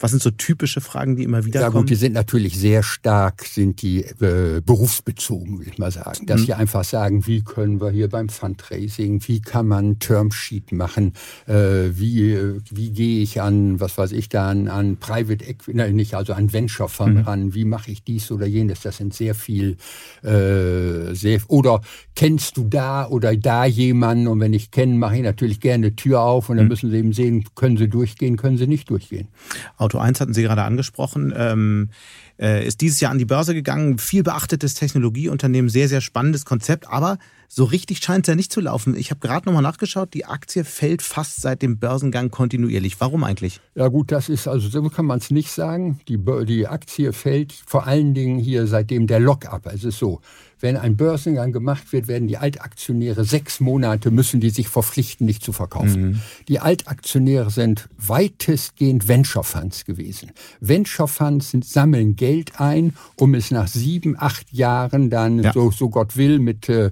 [0.03, 1.76] Was sind so typische Fragen, die immer wieder ja, kommen?
[1.76, 6.26] Ja gut, die sind natürlich sehr stark, sind die äh, berufsbezogen, will ich mal sagen.
[6.26, 6.46] Dass mhm.
[6.46, 11.12] sie einfach sagen, wie können wir hier beim Fundraising, wie kann man Termsheet machen,
[11.46, 11.55] äh,
[11.92, 12.36] wie,
[12.70, 16.32] wie gehe ich an, was weiß ich da, an, an Private Equity, nein, nicht, also
[16.32, 17.22] an Venture Fund mhm.
[17.22, 19.76] ran, wie mache ich dies oder jenes, das sind sehr viel,
[20.24, 21.80] äh, sehr, oder
[22.16, 26.22] kennst du da oder da jemanden und wenn ich kenne, mache ich natürlich gerne Tür
[26.22, 26.70] auf und dann mhm.
[26.70, 29.28] müssen sie eben sehen, können sie durchgehen, können sie nicht durchgehen.
[29.76, 31.90] Auto 1 hatten Sie gerade angesprochen, ähm,
[32.38, 33.99] äh, ist dieses Jahr an die Börse gegangen.
[33.99, 37.18] Viel beachtetes Technologieunternehmen, sehr, sehr spannendes Konzept, aber
[37.49, 38.97] so richtig scheint es ja nicht zu laufen.
[38.97, 42.99] Ich habe gerade nochmal nachgeschaut, die Aktie fällt fast seit dem Börsengang kontinuierlich.
[42.99, 43.61] Warum eigentlich?
[43.74, 46.01] Ja gut, das ist, also so kann man es nicht sagen.
[46.09, 49.70] Die, die Aktie fällt vor allen Dingen hier seitdem der Lock-up.
[49.70, 50.22] Ist so,
[50.62, 55.44] wenn ein Börsengang gemacht wird, werden die Altaktionäre sechs Monate müssen die sich verpflichten, nicht
[55.44, 56.02] zu verkaufen.
[56.02, 56.20] Mhm.
[56.48, 60.30] Die Altaktionäre sind weitestgehend Venture Funds gewesen.
[60.60, 65.52] Venture Funds sind, sammeln Geld ein, um es nach sieben, acht Jahren dann, ja.
[65.52, 66.90] so, so Gott will, mit, äh,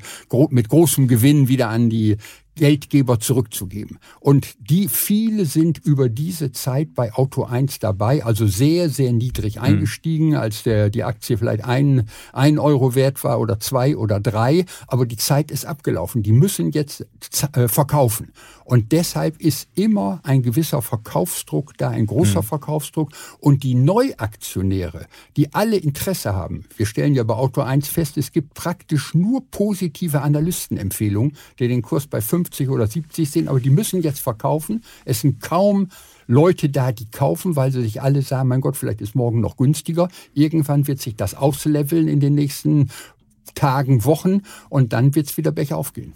[0.51, 2.17] mit großem Gewinn wieder an die
[2.61, 3.99] Geldgeber zurückzugeben.
[4.21, 9.57] Und die viele sind über diese Zeit bei Auto 1 dabei, also sehr, sehr niedrig
[9.57, 9.63] mhm.
[9.63, 14.67] eingestiegen, als der, die Aktie vielleicht ein, ein Euro wert war oder zwei oder drei.
[14.87, 16.23] Aber die Zeit ist abgelaufen.
[16.23, 17.07] Die müssen jetzt
[17.55, 18.31] äh, verkaufen.
[18.71, 22.47] Und deshalb ist immer ein gewisser Verkaufsdruck da, ein großer mhm.
[22.47, 23.11] Verkaufsdruck.
[23.41, 25.07] Und die Neuaktionäre,
[25.37, 29.43] die alle Interesse haben, wir stellen ja bei Auto 1 fest, es gibt praktisch nur
[29.51, 34.85] positive Analystenempfehlungen, die den Kurs bei 50 oder 70 sehen, aber die müssen jetzt verkaufen.
[35.05, 35.89] Es sind kaum
[36.29, 39.57] Leute da, die kaufen, weil sie sich alle sagen, mein Gott, vielleicht ist morgen noch
[39.57, 40.09] günstiger.
[40.33, 42.89] Irgendwann wird sich das ausleveln in den nächsten
[43.57, 46.15] Tagen, Wochen und dann wird es wieder Becher aufgehen.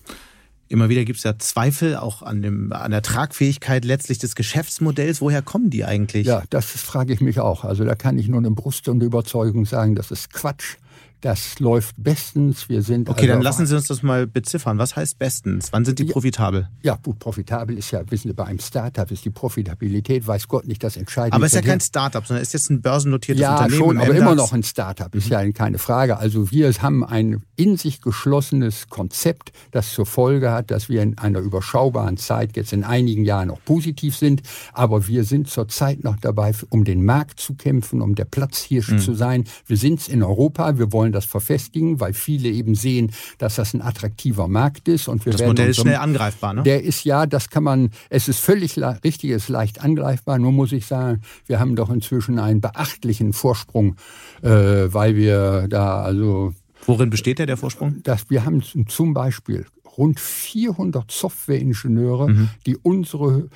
[0.75, 5.20] Immer wieder gibt es ja Zweifel auch an, dem, an der Tragfähigkeit letztlich des Geschäftsmodells.
[5.20, 6.27] Woher kommen die eigentlich?
[6.27, 7.62] Ja, das frage ich mich auch.
[7.62, 10.79] Also da kann ich nur eine Brust und Überzeugung sagen, das ist Quatsch.
[11.21, 12.69] Das läuft bestens.
[12.69, 14.79] Wir sind okay, also dann lassen Sie uns das mal beziffern.
[14.79, 15.73] Was heißt bestens?
[15.73, 16.69] Wann sind die profitabel?
[16.83, 20.67] Ja, gut, profitabel ist ja, wissen Sie, bei einem Startup ist die Profitabilität, weiß Gott
[20.67, 21.37] nicht das Entscheidende.
[21.37, 23.81] Aber es ist ja kein Startup, sondern es ist jetzt ein börsennotiertes ja, Unternehmen.
[23.81, 25.33] Ja, schon, aber immer noch ein Startup, ist mhm.
[25.33, 26.19] ja keine Frage.
[26.19, 31.17] Also wir haben ein in sich geschlossenes Konzept, das zur Folge hat, dass wir in
[31.19, 34.43] einer überschaubaren Zeit jetzt in einigen Jahren noch positiv sind.
[34.73, 38.99] Aber wir sind zurzeit noch dabei, um den Markt zu kämpfen, um der Platzhirsch mhm.
[38.99, 39.45] zu sein.
[39.67, 40.79] Wir sind es in Europa.
[40.79, 45.09] Wir wollen das verfestigen, weil viele eben sehen, dass das ein attraktiver Markt ist.
[45.09, 46.62] Und wir das Modell ist schnell angreifbar, ne?
[46.62, 50.39] Der ist ja, das kann man, es ist völlig richtig, es ist leicht angreifbar.
[50.39, 53.97] Nur muss ich sagen, wir haben doch inzwischen einen beachtlichen Vorsprung,
[54.43, 56.53] äh, weil wir da also.
[56.87, 58.03] Worin besteht der, der Vorsprung?
[58.03, 62.49] Dass wir haben zum Beispiel rund 400 Softwareingenieure, mhm.
[62.67, 63.49] die unsere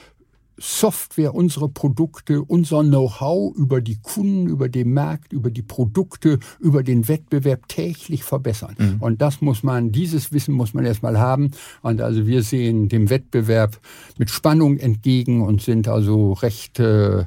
[0.58, 6.82] Software, unsere Produkte, unser Know-how über die Kunden, über den Markt, über die Produkte, über
[6.82, 8.74] den Wettbewerb täglich verbessern.
[8.78, 8.96] Mhm.
[9.00, 11.52] Und das muss man, dieses Wissen muss man erstmal haben.
[11.82, 13.78] Und also wir sehen dem Wettbewerb
[14.18, 17.24] mit Spannung entgegen und sind also recht, äh,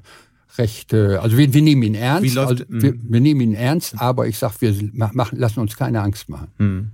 [0.58, 2.38] recht, also wir, wir nehmen ihn ernst.
[2.38, 6.30] Also wir, wir, nehmen ihn ernst, aber ich sag, wir machen, lassen uns keine Angst
[6.30, 6.92] machen.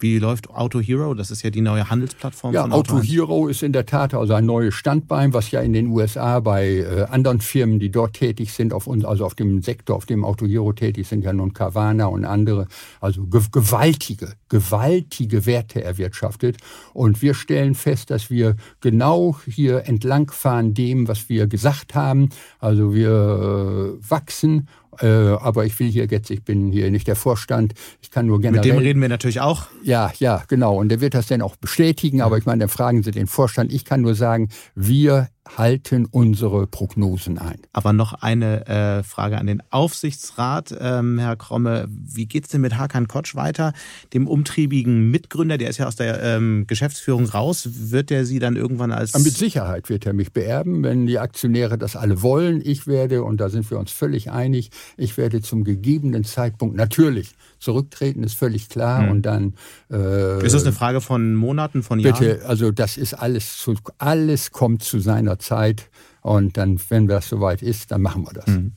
[0.00, 1.14] Wie läuft Auto Hero?
[1.14, 2.54] Das ist ja die neue Handelsplattform.
[2.54, 5.72] Ja, Auto, Auto Hero ist in der Tat also ein neues Standbein, was ja in
[5.72, 9.62] den USA bei äh, anderen Firmen, die dort tätig sind, auf uns, also auf dem
[9.62, 12.68] Sektor, auf dem Auto Hero tätig sind, ja nun Carvana und andere,
[13.00, 16.58] also ge gewaltige, gewaltige Werte erwirtschaftet.
[16.92, 22.28] Und wir stellen fest, dass wir genau hier entlangfahren dem, was wir gesagt haben.
[22.60, 24.68] Also wir äh, wachsen
[25.00, 28.40] äh, aber ich will hier jetzt, ich bin hier nicht der Vorstand, ich kann nur
[28.40, 28.64] generell...
[28.64, 29.66] Mit dem reden wir natürlich auch.
[29.82, 30.76] Ja, ja, genau.
[30.76, 33.72] Und der wird das dann auch bestätigen, aber ich meine, dann fragen Sie den Vorstand.
[33.72, 37.60] Ich kann nur sagen, wir halten unsere Prognosen ein.
[37.72, 41.88] Aber noch eine äh, Frage an den Aufsichtsrat, ähm, Herr Kromme.
[41.88, 43.72] Wie geht es denn mit Hakan Kotsch weiter,
[44.12, 45.58] dem umtriebigen Mitgründer?
[45.58, 47.68] Der ist ja aus der ähm, Geschäftsführung raus.
[47.72, 49.18] Wird der Sie dann irgendwann als...
[49.18, 52.60] Mit Sicherheit wird er mich beerben, wenn die Aktionäre das alle wollen.
[52.64, 57.34] Ich werde, und da sind wir uns völlig einig, ich werde zum gegebenen Zeitpunkt natürlich
[57.58, 59.02] zurücktreten, ist völlig klar.
[59.02, 59.10] Hm.
[59.10, 59.54] Und dann.
[59.90, 62.18] Äh, ist das eine Frage von Monaten, von Jahren?
[62.18, 65.88] Bitte, also das ist alles, zu, alles kommt zu seiner Zeit.
[66.20, 68.46] Und dann, wenn das soweit ist, dann machen wir das.
[68.46, 68.72] Hm.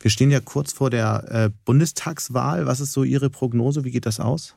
[0.00, 2.66] Wir stehen ja kurz vor der äh, Bundestagswahl.
[2.66, 3.84] Was ist so Ihre Prognose?
[3.84, 4.54] Wie geht das aus?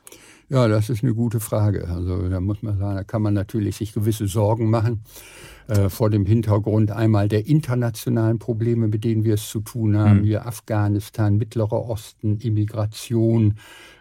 [0.52, 1.88] Ja, das ist eine gute Frage.
[1.88, 5.00] Also da muss man sagen, da kann man natürlich sich gewisse Sorgen machen.
[5.66, 10.18] Äh, vor dem Hintergrund einmal der internationalen Probleme, mit denen wir es zu tun haben,
[10.18, 10.24] mhm.
[10.24, 13.54] hier Afghanistan, Mittlerer Osten, Immigration.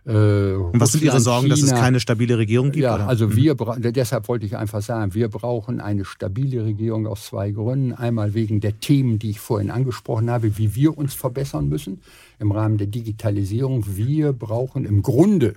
[0.06, 1.56] Äh, Und was sind Ihre Sorgen, China.
[1.56, 2.84] dass es keine stabile Regierung gibt?
[2.84, 3.08] Ja, oder?
[3.08, 3.36] also mhm.
[3.36, 3.56] wir
[3.92, 7.94] deshalb wollte ich einfach sagen, wir brauchen eine stabile Regierung aus zwei Gründen.
[7.94, 12.02] Einmal wegen der Themen, die ich vorhin angesprochen habe, wie wir uns verbessern müssen
[12.40, 13.86] im Rahmen der Digitalisierung.
[13.96, 15.54] Wir brauchen im Grunde,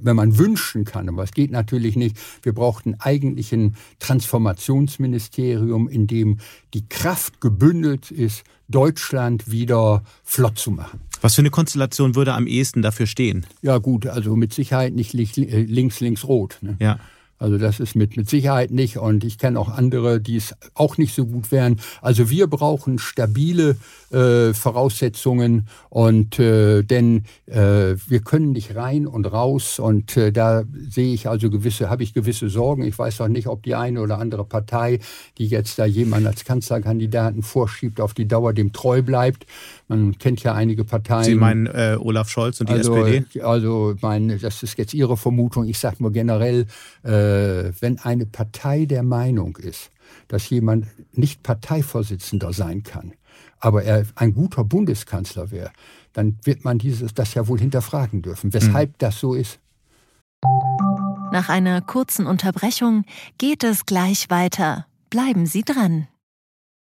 [0.00, 6.06] wenn man wünschen kann, aber es geht natürlich nicht, wir brauchten eigentlich ein Transformationsministerium, in
[6.06, 6.38] dem
[6.74, 11.00] die Kraft gebündelt ist, Deutschland wieder flott zu machen.
[11.22, 13.46] Was für eine Konstellation würde am ehesten dafür stehen?
[13.62, 16.58] Ja gut, also mit Sicherheit nicht links, links, rot.
[16.60, 16.76] Ne?
[16.80, 16.98] Ja.
[17.38, 18.98] Also das ist mit, mit Sicherheit nicht.
[18.98, 21.80] Und ich kenne auch andere, die es auch nicht so gut wären.
[22.00, 23.76] Also wir brauchen stabile
[24.12, 30.64] äh, Voraussetzungen und äh, denn äh, wir können nicht rein und raus und äh, da
[30.90, 32.84] sehe ich also gewisse, habe ich gewisse Sorgen.
[32.84, 35.00] Ich weiß auch nicht, ob die eine oder andere Partei,
[35.38, 39.46] die jetzt da jemand als Kanzlerkandidaten vorschiebt, auf die Dauer dem treu bleibt.
[39.88, 41.24] Man kennt ja einige Parteien.
[41.24, 43.42] Sie meinen äh, Olaf Scholz und die also, SPD?
[43.42, 45.66] Also mein, das ist jetzt Ihre Vermutung.
[45.66, 46.66] Ich sage nur generell,
[47.02, 49.90] äh, wenn eine Partei der Meinung ist,
[50.28, 53.12] dass jemand nicht Parteivorsitzender sein kann,
[53.58, 55.70] aber er ein guter Bundeskanzler wäre,
[56.12, 58.94] dann wird man dieses, das ja wohl hinterfragen dürfen, weshalb mhm.
[58.98, 59.58] das so ist.
[61.32, 63.04] Nach einer kurzen Unterbrechung
[63.38, 64.86] geht es gleich weiter.
[65.08, 66.08] Bleiben Sie dran.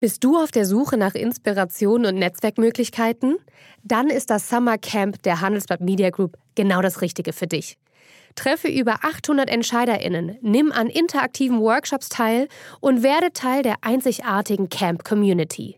[0.02, 3.38] Bist du auf der Suche nach Inspiration und Netzwerkmöglichkeiten?
[3.84, 7.78] Dann ist das Summer Camp der Handelsblatt Media Group genau das Richtige für dich.
[8.36, 12.50] Treffe über 800 EntscheiderInnen, nimm an interaktiven Workshops teil
[12.82, 15.78] und werde Teil der einzigartigen Camp Community.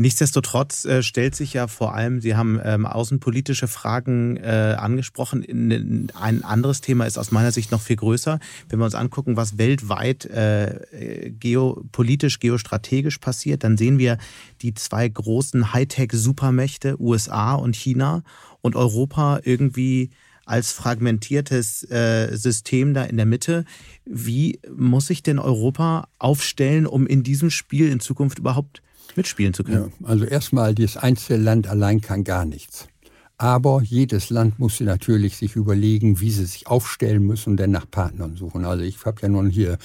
[0.00, 5.42] Nichtsdestotrotz äh, stellt sich ja vor allem, Sie haben ähm, außenpolitische Fragen äh, angesprochen.
[5.42, 8.38] In, ein anderes Thema ist aus meiner Sicht noch viel größer.
[8.68, 14.18] Wenn wir uns angucken, was weltweit äh, geopolitisch, geostrategisch passiert, dann sehen wir
[14.62, 18.22] die zwei großen Hightech-Supermächte, USA und China
[18.60, 20.10] und Europa irgendwie
[20.44, 23.64] als fragmentiertes äh, System da in der Mitte.
[24.04, 28.80] Wie muss sich denn Europa aufstellen, um in diesem Spiel in Zukunft überhaupt
[29.18, 29.92] mitspielen zu können?
[30.00, 32.88] Ja, also erstmal, das Einzelland allein kann gar nichts.
[33.40, 37.88] Aber jedes Land muss natürlich sich überlegen, wie sie sich aufstellen müssen und dann nach
[37.88, 38.64] Partnern suchen.
[38.64, 39.78] Also ich habe ja nun hier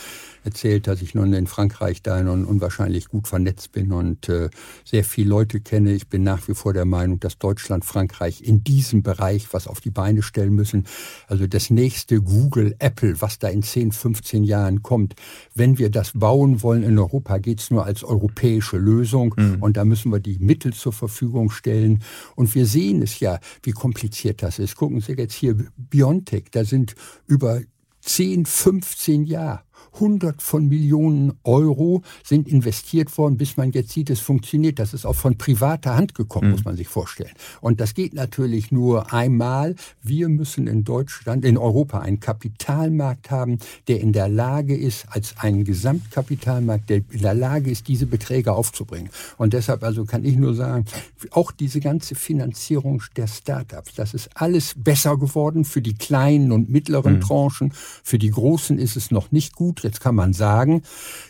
[0.44, 4.50] erzählt, dass ich nun in Frankreich da nun unwahrscheinlich gut vernetzt bin und äh,
[4.84, 5.94] sehr viele Leute kenne.
[5.94, 9.82] Ich bin nach wie vor der Meinung, dass Deutschland, Frankreich in diesem Bereich was auf
[9.82, 10.86] die Beine stellen müssen.
[11.28, 15.14] Also das nächste Google, Apple, was da in 10, 15 Jahren kommt.
[15.54, 19.58] Wenn wir das bauen wollen in Europa, geht's nur als europäische Lösung mhm.
[19.62, 22.02] und da müssen wir die Mittel zur Verfügung stellen.
[22.36, 24.76] Und wir sehen es ja, wie kompliziert das ist.
[24.76, 26.96] Gucken Sie jetzt hier Biontech, da sind
[27.28, 27.62] über
[28.02, 29.64] 10, 15 Jahre
[30.00, 34.80] hundert von Millionen Euro sind investiert worden, bis man jetzt sieht, es funktioniert.
[34.80, 36.52] Das ist auch von privater Hand gekommen, mhm.
[36.54, 37.34] muss man sich vorstellen.
[37.62, 39.76] Und das geht natürlich nur einmal.
[40.02, 45.36] Wir müssen in Deutschland, in Europa einen Kapitalmarkt haben, der in der Lage ist, als
[45.38, 49.10] einen Gesamtkapitalmarkt, der in der Lage ist, diese Beträge aufzubringen.
[49.38, 50.86] Und deshalb also kann ich nur sagen,
[51.32, 56.70] auch diese ganze Finanzierung der Startups, das ist alles besser geworden für die kleinen und
[56.70, 57.22] mittleren mhm.
[57.22, 57.74] Tranchen.
[58.04, 59.83] Für die großen ist es noch nicht gut.
[59.84, 60.82] Jetzt kann man sagen,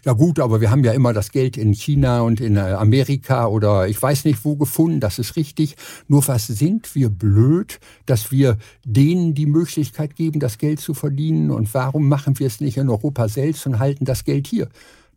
[0.06, 3.47] ja gut, aber wir haben ja immer das Geld in China und in äh, Amerika
[3.47, 5.76] oder ich weiß nicht wo gefunden, das ist richtig.
[6.08, 11.51] Nur was sind wir blöd, dass wir denen die Möglichkeit geben, das Geld zu verdienen
[11.51, 14.70] und warum machen wir es nicht in Europa selbst und halten das Geld hier?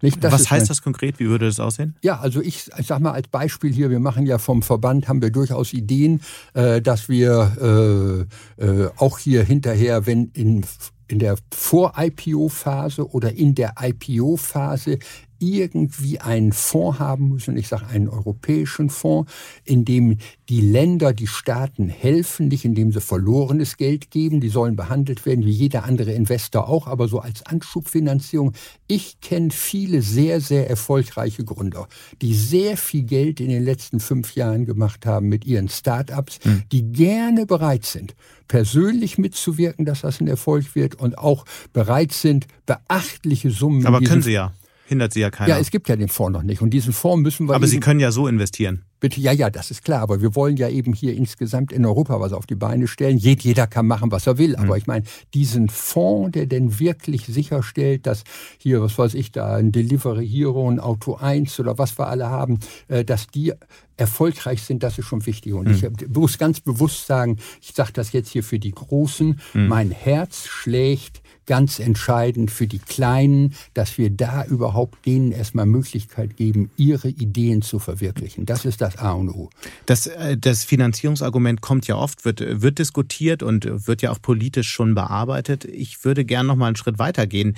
[0.03, 1.19] Nicht, Was heißt das konkret?
[1.19, 1.97] Wie würde das aussehen?
[2.03, 5.23] Ja, also ich, ich sag mal als Beispiel hier, wir machen ja vom Verband, haben
[5.23, 6.21] wir durchaus Ideen,
[6.53, 8.27] äh, dass wir
[8.59, 10.65] äh, äh, auch hier hinterher, wenn in
[11.09, 14.99] in der Vor-IPO-Phase oder in der IPO-Phase
[15.39, 19.33] irgendwie einen Fonds haben müssen, ich sage einen europäischen Fonds,
[19.65, 20.19] in dem
[20.49, 25.45] die Länder, die Staaten helfen, nicht indem sie verlorenes Geld geben, die sollen behandelt werden
[25.45, 28.53] wie jeder andere Investor auch, aber so als Anschubfinanzierung.
[28.87, 31.89] Ich kenne viele sehr, sehr erfolgreiche Gründer,
[32.23, 36.63] die sehr viel Geld in den letzten fünf Jahren gemacht haben mit ihren Start-ups, hm.
[36.71, 38.15] die gerne bereit sind,
[38.49, 43.87] persönlich mitzuwirken, dass das ein Erfolg wird und auch bereit sind, beachtliche Summen.
[43.87, 44.53] Aber können Sie ja.
[44.87, 45.51] Hindert Sie ja keiner.
[45.51, 46.63] Ja, es gibt ja den Fonds noch nicht.
[46.63, 47.55] Und diesen Fonds müssen wir.
[47.55, 48.85] Aber Sie können ja so investieren.
[49.01, 50.01] Bitte, ja, ja, das ist klar.
[50.01, 53.19] Aber wir wollen ja eben hier insgesamt in Europa was auf die Beine stellen.
[53.19, 54.51] Jeder kann machen, was er will.
[54.51, 54.65] Mhm.
[54.65, 58.23] Aber ich meine, diesen Fonds, der denn wirklich sicherstellt, dass
[58.59, 62.31] hier, was weiß ich, da ein Delivery Hero, ein Auto 1 oder was wir alle
[62.31, 63.53] haben, äh, dass die
[63.97, 65.53] erfolgreich sind, das ist schon wichtig.
[65.53, 65.93] Und mhm.
[66.01, 69.69] ich muss ganz bewusst sagen, ich sage das jetzt hier für die Großen, mhm.
[69.69, 76.37] mein Herz schlägt ganz entscheidend für die Kleinen, dass wir da überhaupt denen erstmal Möglichkeit
[76.37, 78.47] geben, ihre Ideen zu verwirklichen.
[78.47, 79.51] Das ist das A und O.
[79.87, 84.69] Das, äh, das Finanzierungsargument kommt ja oft, wird, wird diskutiert und wird ja auch politisch
[84.69, 85.65] schon bearbeitet.
[85.65, 87.57] Ich würde gern noch mal einen Schritt weitergehen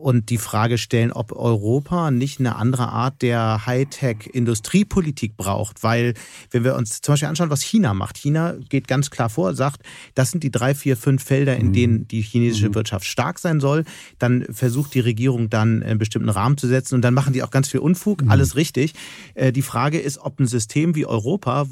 [0.00, 5.82] und die Frage stellen, ob Europa nicht eine andere Art der Hightech-Industriepolitik braucht.
[5.82, 6.14] Weil,
[6.50, 8.16] wenn wir uns zum Beispiel anschauen, was China macht.
[8.16, 9.82] China geht ganz klar vor, sagt,
[10.14, 11.72] das sind die drei, vier, fünf Felder, in mhm.
[11.72, 12.74] denen die chinesische mhm.
[12.76, 13.84] Wirtschaft stark stark sein soll,
[14.18, 17.50] dann versucht die Regierung dann einen bestimmten Rahmen zu setzen und dann machen die auch
[17.50, 18.30] ganz viel Unfug, mhm.
[18.30, 18.92] alles richtig.
[19.34, 21.66] Äh, die Frage ist, ob ein System wie Europa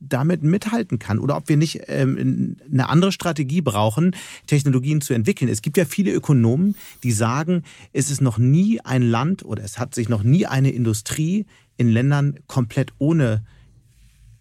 [0.00, 4.14] damit mithalten kann oder ob wir nicht ähm, eine andere Strategie brauchen,
[4.46, 5.48] Technologien zu entwickeln.
[5.48, 7.62] Es gibt ja viele Ökonomen, die sagen,
[7.94, 11.46] es ist noch nie ein Land oder es hat sich noch nie eine Industrie
[11.78, 13.44] in Ländern komplett ohne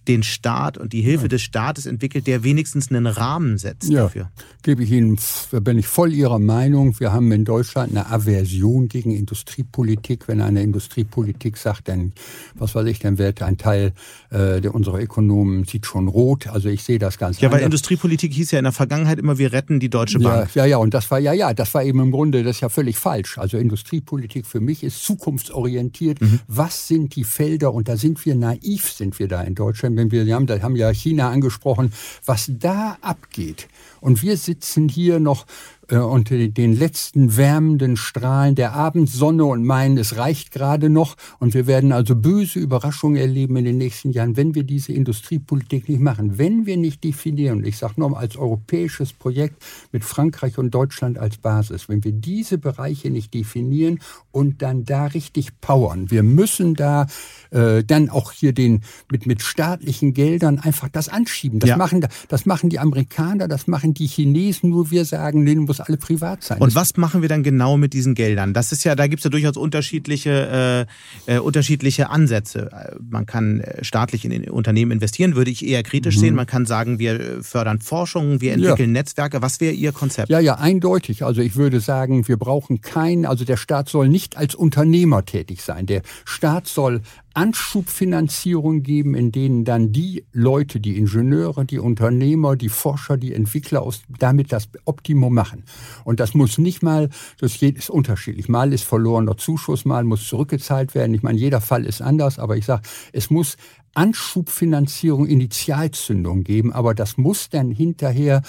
[0.07, 1.29] den Staat und die Hilfe ja.
[1.29, 4.29] des Staates entwickelt, der wenigstens einen Rahmen setzt ja, dafür.
[4.61, 5.17] Gebe ich Ihnen,
[5.61, 6.99] bin ich voll Ihrer Meinung.
[6.99, 10.27] Wir haben in Deutschland eine Aversion gegen Industriepolitik.
[10.27, 12.13] Wenn eine Industriepolitik sagt, dann,
[12.55, 13.93] was weiß ich, dann wird ein Teil
[14.29, 16.47] äh, der unserer Ökonomen sieht schon rot.
[16.47, 17.59] Also ich sehe das ganz Ja, anders.
[17.59, 20.55] weil Industriepolitik hieß ja in der Vergangenheit immer, wir retten die Deutsche Bank.
[20.55, 22.61] Ja, ja, ja, und das war, ja, ja, das war eben im Grunde, das ist
[22.61, 23.37] ja völlig falsch.
[23.37, 26.21] Also Industriepolitik für mich ist zukunftsorientiert.
[26.21, 26.39] Mhm.
[26.47, 27.73] Was sind die Felder?
[27.73, 30.75] Und da sind wir naiv, sind wir da in Deutschland wenn wir haben, da haben
[30.75, 31.93] ja China angesprochen,
[32.25, 33.67] was da abgeht.
[34.01, 35.45] Und wir sitzen hier noch
[35.89, 41.15] äh, unter den letzten wärmenden Strahlen der Abendsonne und meinen, es reicht gerade noch.
[41.39, 45.89] Und wir werden also böse Überraschungen erleben in den nächsten Jahren, wenn wir diese Industriepolitik
[45.89, 46.37] nicht machen.
[46.37, 49.61] Wenn wir nicht definieren, ich sage nochmal als europäisches Projekt
[49.91, 53.99] mit Frankreich und Deutschland als Basis, wenn wir diese Bereiche nicht definieren
[54.31, 57.07] und dann da richtig powern, wir müssen da
[57.51, 58.81] äh, dann auch hier den
[59.11, 61.59] mit, mit staatlichen Geldern einfach das anschieben.
[61.59, 61.77] Das, ja.
[61.77, 65.97] machen, das machen die Amerikaner, das machen die Chinesen, nur wir sagen, denen muss alle
[65.97, 66.59] privat sein.
[66.59, 68.53] Und was machen wir dann genau mit diesen Geldern?
[68.53, 70.87] Das ist ja, da gibt es ja durchaus unterschiedliche,
[71.27, 72.69] äh, äh, unterschiedliche Ansätze.
[73.09, 76.19] Man kann äh, staatlich in Unternehmen investieren, würde ich eher kritisch mhm.
[76.19, 76.35] sehen.
[76.35, 79.01] Man kann sagen, wir fördern Forschung, wir entwickeln ja.
[79.01, 79.41] Netzwerke.
[79.41, 80.29] Was wäre Ihr Konzept?
[80.29, 81.23] Ja, ja, eindeutig.
[81.23, 85.61] Also ich würde sagen, wir brauchen keinen, also der Staat soll nicht als Unternehmer tätig
[85.61, 85.85] sein.
[85.85, 87.01] Der Staat soll
[87.33, 93.81] Anschubfinanzierung geben, in denen dann die Leute, die Ingenieure, die Unternehmer, die Forscher, die Entwickler
[93.81, 95.63] aus, damit das Optimum machen.
[96.03, 97.09] Und das muss nicht mal,
[97.39, 98.49] das ist unterschiedlich.
[98.49, 101.13] Mal ist verlorener Zuschuss, mal muss zurückgezahlt werden.
[101.13, 103.57] Ich meine, jeder Fall ist anders, aber ich sage, es muss
[103.95, 108.41] Anschubfinanzierung, Initialzündung geben, aber das muss dann hinterher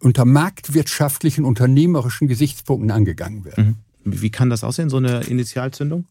[0.00, 3.78] unter marktwirtschaftlichen, unternehmerischen Gesichtspunkten angegangen werden.
[4.04, 4.22] Mhm.
[4.22, 6.06] Wie kann das aussehen, so eine Initialzündung?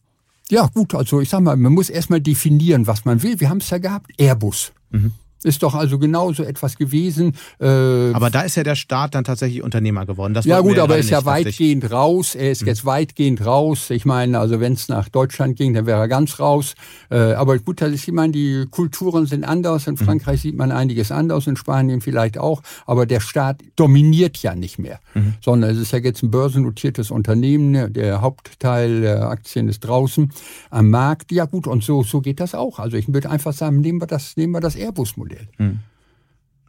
[0.49, 3.39] Ja, gut, also ich sag mal, man muss erstmal definieren, was man will.
[3.39, 4.73] Wir haben es ja gehabt, Airbus.
[4.91, 5.13] Mhm.
[5.43, 7.33] Ist doch also genauso etwas gewesen.
[7.59, 7.65] Äh,
[8.13, 10.33] aber da ist ja der Staat dann tatsächlich Unternehmer geworden.
[10.33, 12.35] Das ja gut, aber er ist ja weitgehend raus.
[12.35, 12.67] Er ist mhm.
[12.67, 13.89] jetzt weitgehend raus.
[13.89, 16.75] Ich meine, also wenn es nach Deutschland ging, dann wäre er ganz raus.
[17.09, 19.87] Äh, aber gut, das ist, ich meine, die Kulturen sind anders.
[19.87, 19.99] In mhm.
[19.99, 20.49] Frankreich mhm.
[20.49, 22.61] sieht man einiges anders, in Spanien vielleicht auch.
[22.85, 25.33] Aber der Staat dominiert ja nicht mehr, mhm.
[25.41, 27.71] sondern es ist ja jetzt ein börsennotiertes Unternehmen.
[27.71, 27.89] Ne?
[27.89, 30.31] Der Hauptteil der Aktien ist draußen
[30.69, 31.31] am Markt.
[31.31, 32.79] Ja gut, und so, so geht das auch.
[32.79, 35.32] Also ich würde einfach sagen, nehmen wir das, nehmen wir das Airbus-Modell.
[35.33, 35.47] Modell.
[35.57, 35.79] Hm.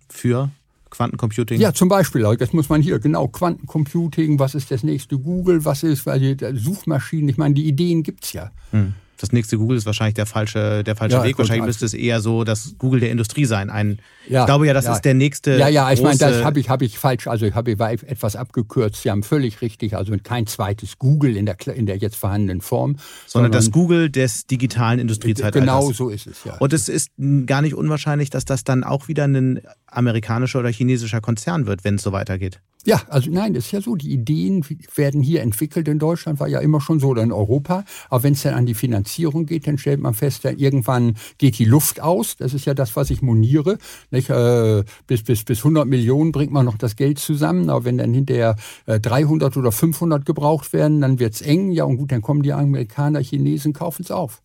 [0.08, 0.50] Für
[0.90, 1.60] Quantencomputing?
[1.60, 2.22] Ja, zum Beispiel.
[2.38, 6.56] Das muss man hier, genau, Quantencomputing, was ist das nächste Google, was ist, weil die
[6.56, 8.50] Suchmaschinen, ich meine, die Ideen gibt es ja.
[8.70, 11.38] Hm das nächste Google ist wahrscheinlich der falsche, der falsche ja, Weg.
[11.38, 13.70] Wahrscheinlich müsste es eher so das Google der Industrie sein.
[13.70, 13.98] Ein,
[14.28, 14.94] ja, ich glaube ja, das ja.
[14.94, 15.56] ist der nächste.
[15.56, 19.02] Ja, ja, ich meine, das habe ich, hab ich falsch, also ich habe etwas abgekürzt.
[19.02, 22.96] Sie haben völlig richtig, also kein zweites Google in der, in der jetzt vorhandenen Form.
[23.26, 25.60] Sondern, sondern das Google des digitalen Industriezeitalters.
[25.60, 26.56] Genau so ist es, ja.
[26.58, 27.10] Und es ist
[27.46, 31.96] gar nicht unwahrscheinlich, dass das dann auch wieder ein amerikanischer oder chinesischer Konzern wird, wenn
[31.96, 32.60] es so weitergeht.
[32.86, 33.96] Ja, also nein, das ist ja so.
[33.96, 34.64] Die Ideen
[34.94, 37.84] werden hier entwickelt in Deutschland, war ja immer schon so oder in Europa.
[38.10, 41.58] Aber wenn es dann an die Finanzierung geht, dann stellt man fest, dann irgendwann geht
[41.58, 42.36] die Luft aus.
[42.36, 43.78] Das ist ja das, was ich moniere.
[44.10, 44.28] Nicht?
[44.28, 47.70] Äh, bis, bis, bis 100 Millionen bringt man noch das Geld zusammen.
[47.70, 51.70] Aber wenn dann hinterher äh, 300 oder 500 gebraucht werden, dann wird's eng.
[51.70, 54.42] Ja, und gut, dann kommen die Amerikaner, Chinesen, kaufen es auf.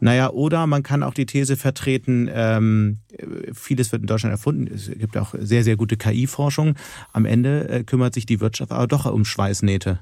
[0.00, 2.98] Naja, oder man kann auch die These vertreten, ähm,
[3.54, 4.72] vieles wird in Deutschland erfunden.
[4.72, 6.74] Es gibt auch sehr, sehr gute KI-Forschung.
[7.12, 10.00] Am Ende äh, kümmert sich die Wirtschaft aber doch um Schweißnähte.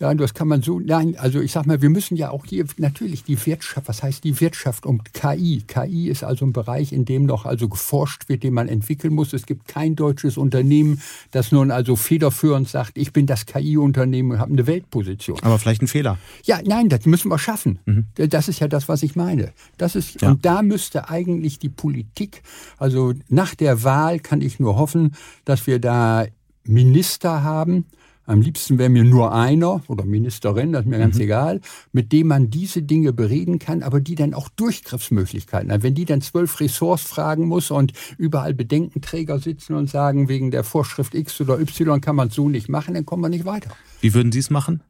[0.00, 2.64] Ja, das kann man so, nein, also ich sag mal, wir müssen ja auch hier
[2.76, 5.64] natürlich die Wirtschaft, was heißt die Wirtschaft und KI?
[5.66, 9.32] KI ist also ein Bereich, in dem noch also geforscht wird, den man entwickeln muss.
[9.32, 11.00] Es gibt kein deutsches Unternehmen,
[11.32, 15.38] das nun also federführend sagt, ich bin das KI-Unternehmen und habe eine Weltposition.
[15.42, 16.18] Aber vielleicht ein Fehler.
[16.44, 17.80] Ja, nein, das müssen wir schaffen.
[17.86, 18.06] Mhm.
[18.14, 19.52] Das ist ja das, was ich meine.
[19.78, 20.30] Das ist, ja.
[20.30, 22.42] und da müsste eigentlich die Politik,
[22.76, 25.14] also nach der Wahl kann ich nur hoffen,
[25.44, 26.26] dass wir da
[26.64, 27.86] Minister haben,
[28.28, 31.22] am liebsten wäre mir nur einer oder Ministerin, das ist mir ganz mhm.
[31.22, 31.60] egal,
[31.92, 35.82] mit dem man diese Dinge bereden kann, aber die dann auch Durchgriffsmöglichkeiten hat.
[35.82, 40.62] Wenn die dann zwölf Ressorts fragen muss und überall Bedenkenträger sitzen und sagen, wegen der
[40.62, 43.70] Vorschrift X oder Y kann man es so nicht machen, dann kommen wir nicht weiter.
[44.02, 44.82] Wie würden Sie es machen?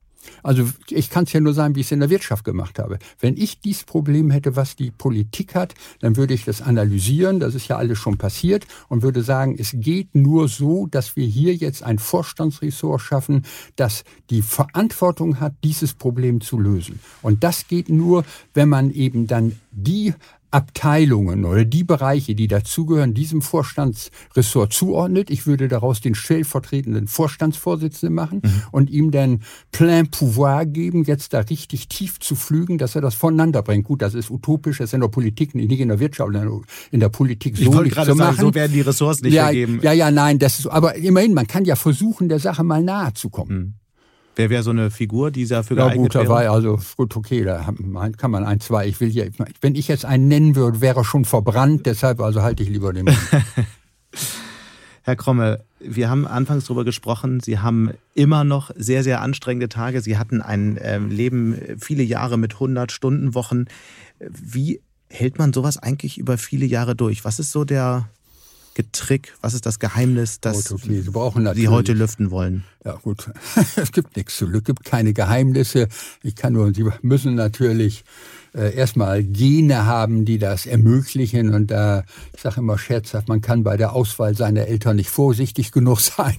[0.43, 2.99] Also ich kann es ja nur sagen, wie ich es in der Wirtschaft gemacht habe.
[3.20, 7.55] Wenn ich dieses Problem hätte, was die Politik hat, dann würde ich das analysieren, das
[7.55, 11.55] ist ja alles schon passiert, und würde sagen, es geht nur so, dass wir hier
[11.55, 13.45] jetzt ein Vorstandsressort schaffen,
[13.76, 17.01] das die Verantwortung hat, dieses Problem zu lösen.
[17.22, 18.24] Und das geht nur,
[18.55, 20.14] wenn man eben dann die
[20.51, 25.30] Abteilungen oder die Bereiche, die dazugehören, diesem Vorstandsressort zuordnet.
[25.30, 28.62] Ich würde daraus den stellvertretenden Vorstandsvorsitzenden machen mhm.
[28.72, 29.40] und ihm dann
[29.72, 33.84] plein pouvoir geben, jetzt da richtig tief zu flügen, dass er das voneinander bringt.
[33.84, 36.30] Gut, das ist utopisch, das ist in der Politik, nicht in der Wirtschaft,
[36.90, 38.36] in der Politik so ich nicht zu machen.
[38.36, 39.80] Sagen, so werden die Ressorts nicht ja, vergeben.
[39.82, 43.12] Ja, ja, nein, das ist, aber immerhin, man kann ja versuchen, der Sache mal nahe
[43.14, 43.59] zu kommen.
[43.59, 43.74] Mhm.
[44.39, 46.28] Wer wäre so eine Figur, die dafür ja, geeignet gut, wäre?
[46.28, 47.74] War also gut, okay, da
[48.16, 48.86] kann man ein, zwei.
[48.86, 49.28] Ich will hier,
[49.61, 51.86] wenn ich jetzt einen nennen würde, wäre er schon verbrannt.
[51.86, 53.18] Deshalb also halte ich lieber den Mund.
[55.03, 60.03] Herr Kromme, wir haben anfangs darüber gesprochen, Sie haben immer noch sehr, sehr anstrengende Tage.
[60.03, 63.64] Sie hatten ein ähm, Leben viele Jahre mit 100-Stunden-Wochen.
[64.20, 67.24] Wie hält man sowas eigentlich über viele Jahre durch?
[67.24, 68.09] Was ist so der,
[68.93, 69.35] Trick?
[69.41, 70.64] Was ist das Geheimnis, das
[71.55, 72.64] Sie heute lüften wollen?
[72.85, 73.31] Ja gut,
[73.76, 75.89] es gibt nichts zu Es gibt keine Geheimnisse.
[76.22, 78.05] Ich kann nur, Sie müssen natürlich
[78.55, 81.55] äh, erstmal Gene haben, die das ermöglichen.
[81.55, 82.05] Und da,
[82.35, 86.37] ich sage immer scherzhaft, man kann bei der Auswahl seiner Eltern nicht vorsichtig genug sein.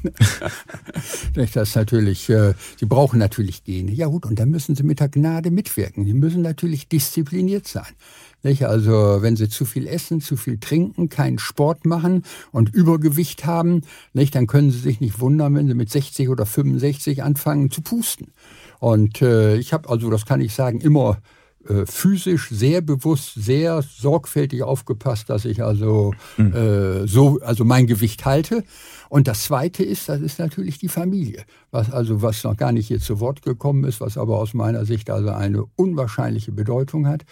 [1.53, 3.91] das natürlich, äh, sie brauchen natürlich Gene.
[3.91, 6.05] Ja gut, und dann müssen sie mit der Gnade mitwirken.
[6.05, 7.93] Sie müssen natürlich diszipliniert sein.
[8.43, 8.65] Nicht?
[8.65, 13.81] Also wenn sie zu viel essen, zu viel trinken, keinen Sport machen und Übergewicht haben,
[14.13, 14.35] nicht?
[14.35, 18.27] dann können sie sich nicht wundern, wenn sie mit 60 oder 65 anfangen zu pusten.
[18.79, 21.17] Und äh, ich habe also, das kann ich sagen, immer
[21.67, 26.53] äh, physisch sehr bewusst, sehr sorgfältig aufgepasst, dass ich also mhm.
[26.53, 28.63] äh, so, also mein Gewicht halte.
[29.09, 32.87] Und das Zweite ist, das ist natürlich die Familie, was also was noch gar nicht
[32.87, 37.25] hier zu Wort gekommen ist, was aber aus meiner Sicht also eine unwahrscheinliche Bedeutung hat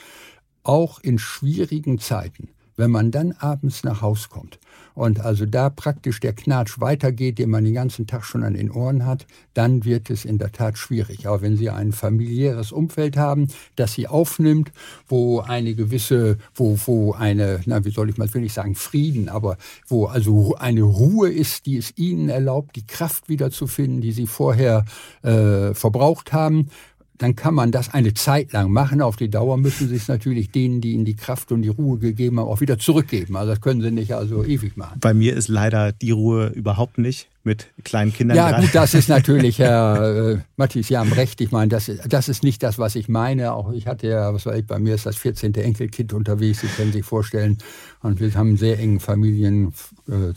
[0.67, 4.59] auch in schwierigen Zeiten, wenn man dann abends nach Haus kommt
[4.97, 8.71] und also da praktisch der Knatsch weitergeht, den man den ganzen Tag schon an den
[8.71, 11.27] Ohren hat, dann wird es in der Tat schwierig.
[11.27, 14.71] Aber wenn Sie ein familiäres Umfeld haben, das Sie aufnimmt,
[15.07, 19.29] wo eine gewisse, wo, wo eine, na, wie soll ich mal, will ich sagen Frieden,
[19.29, 19.57] aber
[19.87, 24.83] wo also eine Ruhe ist, die es Ihnen erlaubt, die Kraft wiederzufinden, die Sie vorher
[25.21, 26.69] äh, verbraucht haben,
[27.17, 29.01] dann kann man das eine Zeit lang machen.
[29.01, 31.97] Auf die Dauer müssen Sie es natürlich denen, die Ihnen die Kraft und die Ruhe
[31.97, 33.35] gegeben haben, auch wieder zurückgeben.
[33.35, 34.99] Also das können Sie nicht also ewig machen.
[34.99, 38.37] Bei mir ist leider die Ruhe überhaupt nicht mit kleinen Kindern.
[38.37, 41.41] Ja, gut, das ist natürlich, Herr äh, Matthias, Sie haben recht.
[41.41, 43.53] Ich meine, das, das ist nicht das, was ich meine.
[43.53, 45.55] Auch ich hatte ja, was weiß ich, bei mir ist das 14.
[45.55, 46.61] Enkelkind unterwegs.
[46.61, 47.57] Sie können sich vorstellen.
[48.01, 49.96] Und wir haben einen sehr engen Familienzusammenhalt.
[50.09, 50.33] Äh,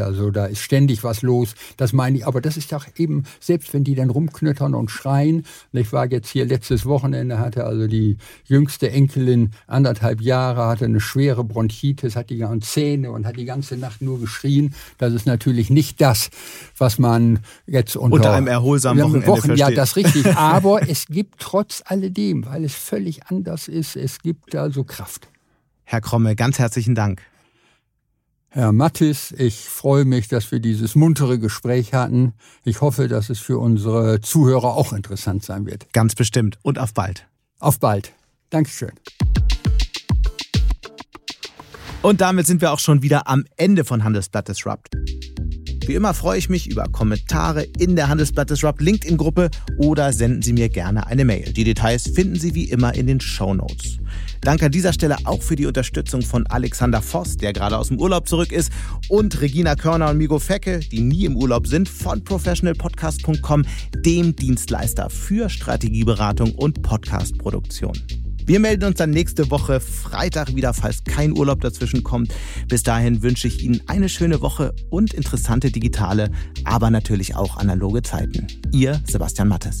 [0.00, 1.54] also da ist ständig was los.
[1.76, 2.26] Das meine ich.
[2.26, 5.44] Aber das ist doch eben, selbst wenn die dann rumknöttern und schreien.
[5.72, 11.00] Ich war jetzt hier letztes Wochenende, hatte also die jüngste Enkelin anderthalb Jahre, hatte eine
[11.00, 14.74] schwere Bronchitis, hat die ganzen Zähne und hat die ganze Nacht nur geschrien.
[14.98, 16.30] Das ist natürlich nicht das,
[16.78, 19.58] was man jetzt unter, unter einem erholsamen Wochenende Wochen, versteht.
[19.58, 20.26] Ja, das richtig.
[20.36, 25.28] Aber es gibt trotz alledem, weil es völlig anders ist, es gibt also Kraft.
[25.84, 27.22] Herr Kromme, ganz herzlichen Dank.
[28.56, 32.34] Herr Mattis, ich freue mich, dass wir dieses muntere Gespräch hatten.
[32.62, 35.92] Ich hoffe, dass es für unsere Zuhörer auch interessant sein wird.
[35.92, 36.56] Ganz bestimmt.
[36.62, 37.26] Und auf bald.
[37.58, 38.12] Auf bald.
[38.50, 38.92] Dankeschön.
[42.00, 44.94] Und damit sind wir auch schon wieder am Ende von Handelsblatt Disrupt.
[45.88, 50.52] Wie immer freue ich mich über Kommentare in der Handelsblatt Disrupt LinkedIn-Gruppe oder senden Sie
[50.52, 51.52] mir gerne eine Mail.
[51.52, 53.98] Die Details finden Sie wie immer in den Show Notes.
[54.44, 57.98] Danke an dieser Stelle auch für die Unterstützung von Alexander Voss, der gerade aus dem
[57.98, 58.70] Urlaub zurück ist,
[59.08, 63.64] und Regina Körner und Migo Fecke, die nie im Urlaub sind, von professionalpodcast.com,
[64.04, 67.98] dem Dienstleister für Strategieberatung und Podcastproduktion.
[68.44, 72.34] Wir melden uns dann nächste Woche Freitag wieder, falls kein Urlaub dazwischen kommt.
[72.68, 76.30] Bis dahin wünsche ich Ihnen eine schöne Woche und interessante digitale,
[76.64, 78.46] aber natürlich auch analoge Zeiten.
[78.72, 79.80] Ihr Sebastian Mattes.